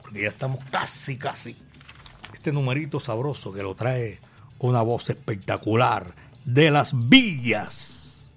porque 0.00 0.22
ya 0.22 0.28
estamos 0.28 0.58
casi, 0.70 1.16
casi. 1.16 1.56
Este 2.34 2.52
numerito 2.52 2.98
sabroso 2.98 3.52
que 3.52 3.62
lo 3.62 3.74
trae 3.74 4.20
una 4.58 4.82
voz 4.82 5.10
espectacular 5.10 6.14
de 6.44 6.70
las 6.70 7.08
villas. 7.08 8.30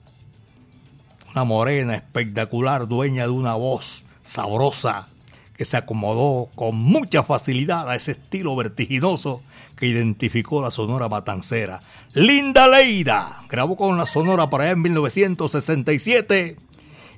Una 1.32 1.44
morena 1.44 1.96
espectacular, 1.96 2.88
dueña 2.88 3.24
de 3.24 3.30
una 3.30 3.56
voz 3.56 4.04
sabrosa 4.24 5.10
que 5.58 5.66
se 5.66 5.78
acomodó 5.78 6.50
con 6.56 6.76
mucha 6.76 7.24
facilidad 7.24 7.90
a 7.90 7.96
ese 7.96 8.12
estilo 8.12 8.56
vertiginoso 8.56 9.42
que 9.78 9.88
identificó 9.88 10.62
la 10.62 10.72
Sonora 10.72 11.10
Matancera. 11.10 11.82
Linda 12.14 12.68
Leida 12.68 13.44
grabó 13.50 13.76
con 13.76 13.98
la 13.98 14.06
Sonora 14.06 14.50
para 14.50 14.66
allá 14.66 14.74
en 14.74 14.82
1967 14.82 16.58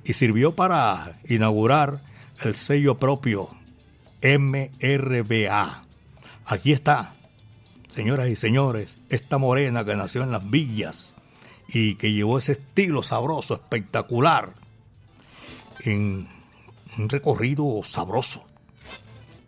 y 0.03 0.13
sirvió 0.13 0.55
para 0.55 1.19
inaugurar 1.27 2.01
el 2.43 2.55
sello 2.55 2.99
propio 2.99 3.49
MRBA. 4.21 5.83
Aquí 6.45 6.71
está, 6.71 7.13
señoras 7.89 8.29
y 8.29 8.35
señores, 8.35 8.97
esta 9.09 9.37
morena 9.37 9.83
que 9.83 9.95
nació 9.95 10.23
en 10.23 10.31
las 10.31 10.49
villas 10.49 11.13
y 11.67 11.95
que 11.95 12.13
llevó 12.13 12.37
ese 12.37 12.53
estilo 12.53 13.03
sabroso, 13.03 13.55
espectacular, 13.55 14.53
en 15.83 16.27
un 16.97 17.09
recorrido 17.09 17.81
sabroso 17.83 18.45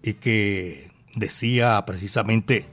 y 0.04 0.14
que 0.14 0.92
decía 1.16 1.84
precisamente 1.86 2.68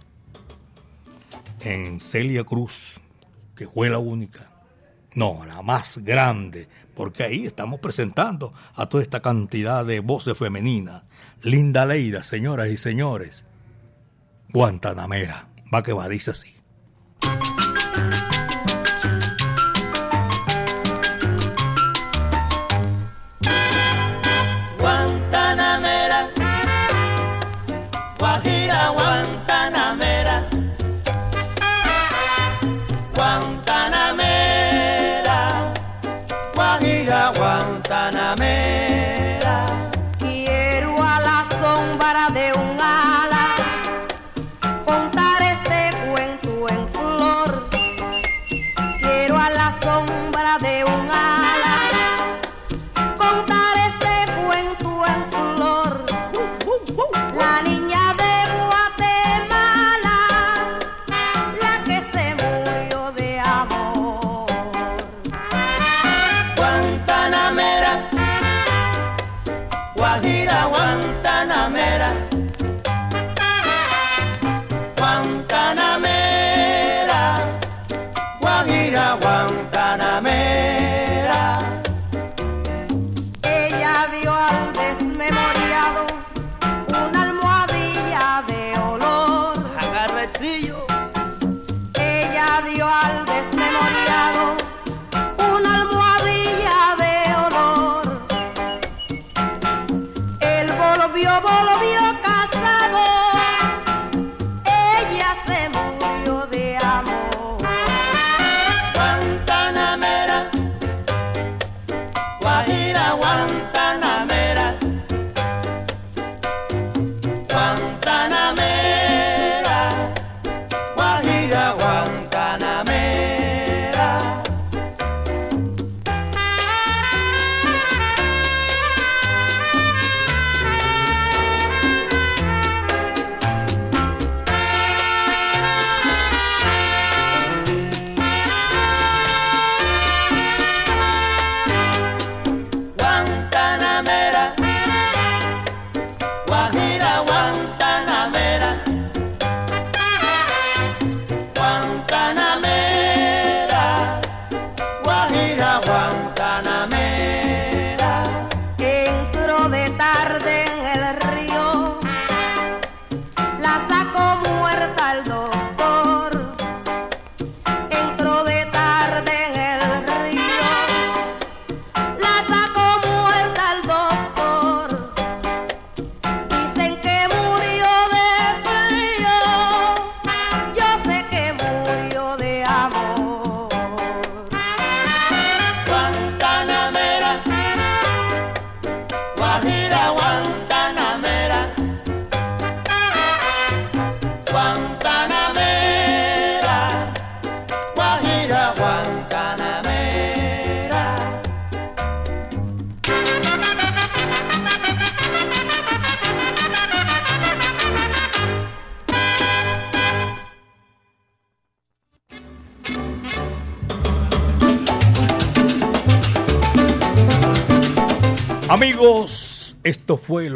en 1.61 2.01
Celia 2.01 2.45
Cruz 2.45 3.01
que 3.55 3.67
fue 3.67 3.89
la 3.91 3.99
única, 3.99 4.51
no, 5.15 5.45
la 5.47 5.63
más 5.63 5.99
grande, 5.99 6.69
porque 6.95 7.25
ahí 7.25 7.47
estamos 7.47 7.81
presentando 7.81 8.53
a 8.75 8.87
toda 8.87 9.03
esta 9.03 9.21
cantidad 9.21 9.85
de 9.85 10.01
voces 10.01 10.37
femeninas. 10.37 11.05
Linda 11.43 11.87
Leida, 11.87 12.23
señoras 12.23 12.69
y 12.69 12.77
señores, 12.77 13.45
Guantanamera, 14.51 15.49
va 15.73 15.83
que 15.83 15.93
va, 15.93 16.09
dice 16.09 16.33
así. 16.33 16.56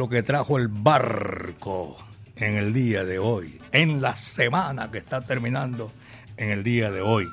Lo 0.01 0.09
que 0.09 0.23
trajo 0.23 0.57
el 0.57 0.69
barco 0.69 1.95
en 2.37 2.57
el 2.57 2.73
día 2.73 3.05
de 3.05 3.19
hoy, 3.19 3.61
en 3.71 4.01
la 4.01 4.17
semana 4.17 4.91
que 4.91 4.97
está 4.97 5.27
terminando 5.27 5.93
en 6.39 6.51
el 6.53 6.63
día 6.63 6.91
de 6.91 7.03
hoy. 7.03 7.27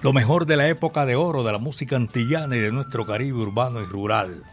Lo 0.00 0.12
mejor 0.12 0.46
de 0.46 0.56
la 0.56 0.68
época 0.68 1.04
de 1.04 1.16
oro 1.16 1.42
de 1.42 1.50
la 1.50 1.58
música 1.58 1.96
antillana 1.96 2.54
y 2.54 2.60
de 2.60 2.70
nuestro 2.70 3.04
Caribe 3.04 3.36
urbano 3.36 3.80
y 3.80 3.84
rural. 3.84 4.44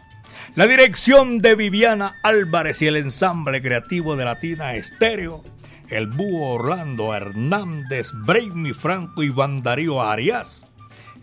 La 0.56 0.66
dirección 0.66 1.38
de 1.38 1.54
Viviana 1.54 2.16
Álvarez 2.24 2.82
y 2.82 2.88
el 2.88 2.96
ensamble 2.96 3.62
creativo 3.62 4.16
de 4.16 4.24
Latina 4.24 4.74
Estéreo, 4.74 5.44
el 5.88 6.08
búho 6.08 6.54
Orlando 6.54 7.14
Hernández, 7.14 8.10
Brainy 8.12 8.72
Franco 8.72 9.22
y 9.22 9.32
Darío 9.62 10.02
Arias, 10.02 10.66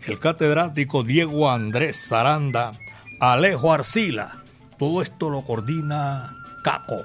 el 0.06 0.18
catedrático 0.18 1.02
Diego 1.02 1.50
Andrés 1.50 2.02
Zaranda, 2.08 2.72
Alejo 3.20 3.74
Arcila. 3.74 4.41
Todo 4.82 5.00
esto 5.00 5.30
lo 5.30 5.44
coordina 5.44 6.34
Caco. 6.64 7.04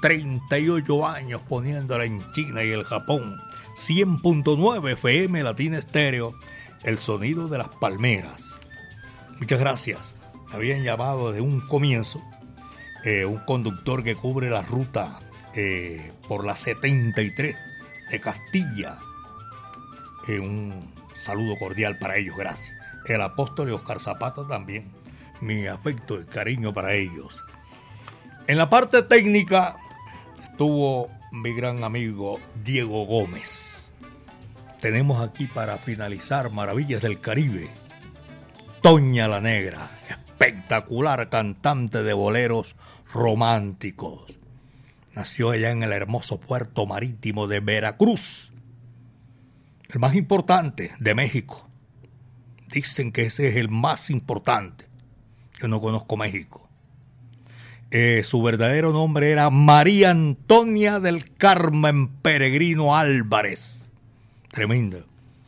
38 0.00 1.08
años 1.08 1.42
poniéndola 1.48 2.04
en 2.04 2.24
China 2.30 2.62
y 2.62 2.70
el 2.70 2.84
Japón. 2.84 3.42
100.9 3.74 4.92
FM 4.92 5.42
Latina 5.42 5.76
Estéreo. 5.76 6.38
El 6.84 7.00
sonido 7.00 7.48
de 7.48 7.58
las 7.58 7.66
palmeras. 7.66 8.54
Muchas 9.40 9.58
gracias. 9.58 10.14
Me 10.50 10.54
habían 10.54 10.84
llamado 10.84 11.32
desde 11.32 11.40
un 11.40 11.60
comienzo. 11.62 12.22
Eh, 13.02 13.24
un 13.24 13.38
conductor 13.38 14.04
que 14.04 14.14
cubre 14.14 14.48
la 14.48 14.62
ruta 14.62 15.18
eh, 15.52 16.12
por 16.28 16.46
la 16.46 16.54
73 16.54 17.56
de 18.08 18.20
Castilla. 18.20 19.00
Eh, 20.28 20.38
un 20.38 20.94
saludo 21.16 21.56
cordial 21.58 21.98
para 21.98 22.18
ellos, 22.18 22.36
gracias. 22.36 22.72
El 23.04 23.20
apóstol 23.20 23.70
Oscar 23.70 23.98
Zapata 23.98 24.46
también 24.46 24.95
mi 25.40 25.66
afecto 25.66 26.20
y 26.20 26.24
cariño 26.24 26.72
para 26.72 26.94
ellos. 26.94 27.42
En 28.46 28.58
la 28.58 28.70
parte 28.70 29.02
técnica 29.02 29.76
estuvo 30.42 31.10
mi 31.32 31.54
gran 31.54 31.84
amigo 31.84 32.40
Diego 32.64 33.04
Gómez. 33.06 33.90
Tenemos 34.80 35.20
aquí 35.20 35.46
para 35.46 35.78
finalizar 35.78 36.50
Maravillas 36.50 37.02
del 37.02 37.20
Caribe. 37.20 37.68
Toña 38.82 39.26
la 39.26 39.40
Negra, 39.40 39.90
espectacular 40.08 41.28
cantante 41.28 42.02
de 42.02 42.12
boleros 42.12 42.76
románticos. 43.12 44.38
Nació 45.14 45.50
allá 45.50 45.70
en 45.70 45.82
el 45.82 45.92
hermoso 45.92 46.38
puerto 46.38 46.86
marítimo 46.86 47.48
de 47.48 47.60
Veracruz, 47.60 48.52
el 49.88 49.98
más 49.98 50.14
importante 50.14 50.92
de 51.00 51.14
México. 51.14 51.68
Dicen 52.68 53.12
que 53.12 53.22
ese 53.22 53.48
es 53.48 53.56
el 53.56 53.70
más 53.70 54.10
importante. 54.10 54.86
Yo 55.58 55.68
no 55.68 55.80
conozco 55.80 56.16
México. 56.16 56.68
Eh, 57.90 58.22
su 58.24 58.42
verdadero 58.42 58.92
nombre 58.92 59.30
era 59.30 59.48
María 59.48 60.10
Antonia 60.10 61.00
del 61.00 61.34
Carmen 61.36 62.08
Peregrino 62.08 62.96
Álvarez. 62.96 63.90
Tremenda. 64.50 64.98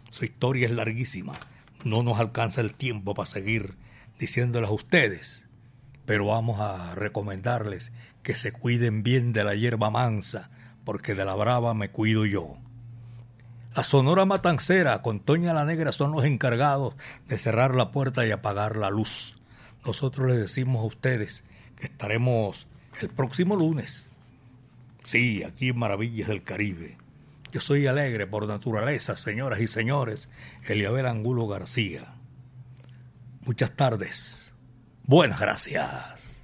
Su 0.09 0.25
historia 0.25 0.67
es 0.67 0.73
larguísima. 0.73 1.35
No 1.85 2.03
nos 2.03 2.19
alcanza 2.19 2.61
el 2.61 2.73
tiempo 2.73 3.15
para 3.15 3.29
seguir 3.29 3.75
diciéndolas 4.19 4.71
a 4.71 4.75
ustedes. 4.75 5.47
Pero 6.07 6.27
vamos 6.27 6.59
a 6.61 6.95
recomendarles 6.95 7.93
que 8.23 8.35
se 8.35 8.53
cuiden 8.53 9.03
bien 9.03 9.33
de 9.33 9.45
la 9.45 9.55
hierba 9.55 9.91
mansa, 9.91 10.49
porque 10.85 11.15
de 11.15 11.25
la 11.27 11.35
brava 11.35 11.75
me 11.75 11.91
cuido 11.91 12.25
yo. 12.25 12.57
La 13.75 13.85
Sonora 13.85 14.25
Matancera 14.25 15.03
con 15.03 15.21
Toña 15.21 15.53
la 15.53 15.67
Negra 15.67 15.93
son 15.93 16.13
los 16.13 16.25
encargados 16.25 16.95
de 17.29 17.37
cerrar 17.37 17.75
la 17.75 17.91
puerta 17.93 18.27
y 18.27 18.31
apagar 18.31 18.77
la 18.77 18.91
luz 18.91 19.38
nosotros 19.89 20.29
les 20.29 20.39
decimos 20.39 20.83
a 20.83 20.87
ustedes 20.87 21.45
que 21.77 21.87
estaremos 21.87 22.69
el 23.01 23.09
próximo 23.09 23.57
lunes. 23.57 24.11
Sí, 25.03 25.43
aquí 25.43 25.71
en 25.71 25.79
Maravillas 25.79 26.29
del 26.29 26.45
Caribe. 26.45 26.99
Yo 27.53 27.63
soy 27.63 27.87
alegre 27.87 28.27
por 28.27 28.47
naturaleza, 28.47 29.17
señoras 29.17 29.61
y 29.61 29.67
señores. 29.67 30.29
Eliabel 30.67 31.07
Angulo 31.07 31.49
García. 31.49 32.15
Muchas 33.47 33.75
tardes. 33.75 34.53
Buenas 35.05 35.41
gracias. 35.41 36.43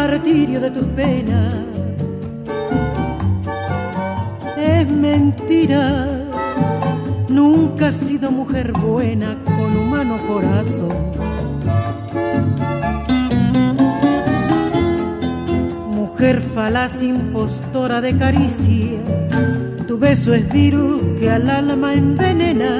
Martirios 0.00 0.62
de 0.62 0.70
tus 0.70 0.88
penas. 1.00 1.52
Es 4.56 4.90
mentira, 4.90 6.08
nunca 7.28 7.88
has 7.88 7.96
sido 7.96 8.30
mujer 8.30 8.72
buena 8.72 9.36
con 9.44 9.76
humano 9.76 10.16
corazón. 10.26 10.96
Mujer 15.94 16.40
falaz 16.40 17.02
impostora 17.02 18.00
de 18.00 18.16
caricia, 18.16 19.00
tu 19.86 19.98
beso 19.98 20.32
es 20.32 20.50
virus 20.50 21.02
que 21.18 21.30
al 21.30 21.50
alma 21.50 21.92
envenena. 21.92 22.72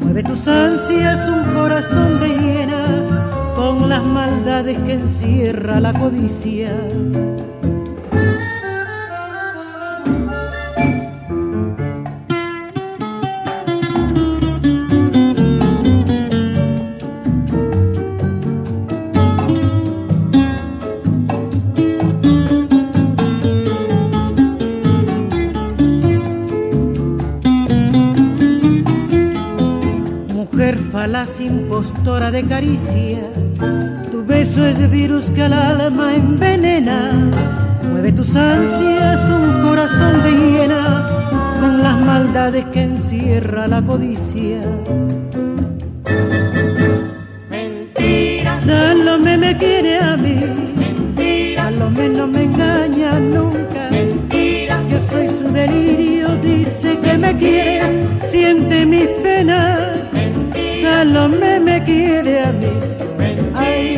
Mueve 0.00 0.24
tus 0.24 0.48
ansias 0.48 1.28
un 1.28 1.44
corazón 1.54 2.18
de 2.18 2.28
hiena 2.28 3.07
con 3.68 3.88
las 3.90 4.06
maldades 4.06 4.78
que 4.78 4.92
encierra 4.92 5.78
la 5.78 5.92
codicia. 5.92 6.72
Impostora 31.40 32.32
de 32.32 32.44
caricia 32.44 33.30
beso 34.38 34.64
es 34.64 34.90
virus 34.90 35.30
que 35.30 35.42
al 35.42 35.52
alma 35.52 36.14
envenena. 36.14 36.98
Mueve 37.90 38.12
tus 38.12 38.36
ansias 38.36 39.28
un 39.28 39.66
corazón 39.66 40.22
de 40.22 40.30
hiena 40.30 41.06
con 41.58 41.82
las 41.82 41.96
maldades 42.04 42.64
que 42.66 42.82
encierra 42.82 43.66
la 43.66 43.82
codicia. 43.82 44.60
Mentira. 47.50 48.60
Salomé 48.60 49.36
me 49.38 49.56
quiere 49.56 49.98
a 49.98 50.16
mí. 50.16 50.38
Mentira. 50.76 51.62
Salomé 51.64 52.08
no 52.08 52.26
me 52.28 52.44
engaña 52.44 53.18
nunca. 53.18 53.88
Mentira. 53.90 54.84
Yo 54.88 55.00
soy 55.10 55.26
su 55.26 55.48
delirio, 55.50 56.36
dice 56.36 56.96
que 57.00 57.18
me 57.18 57.36
quiere, 57.36 58.06
siente 58.28 58.86
mis 58.86 59.08
penas. 59.24 59.98
Salomé 60.80 61.58
me 61.58 61.82
quiere 61.82 62.34
a 62.44 62.52
mí. 62.52 62.72
Ay, 63.60 63.97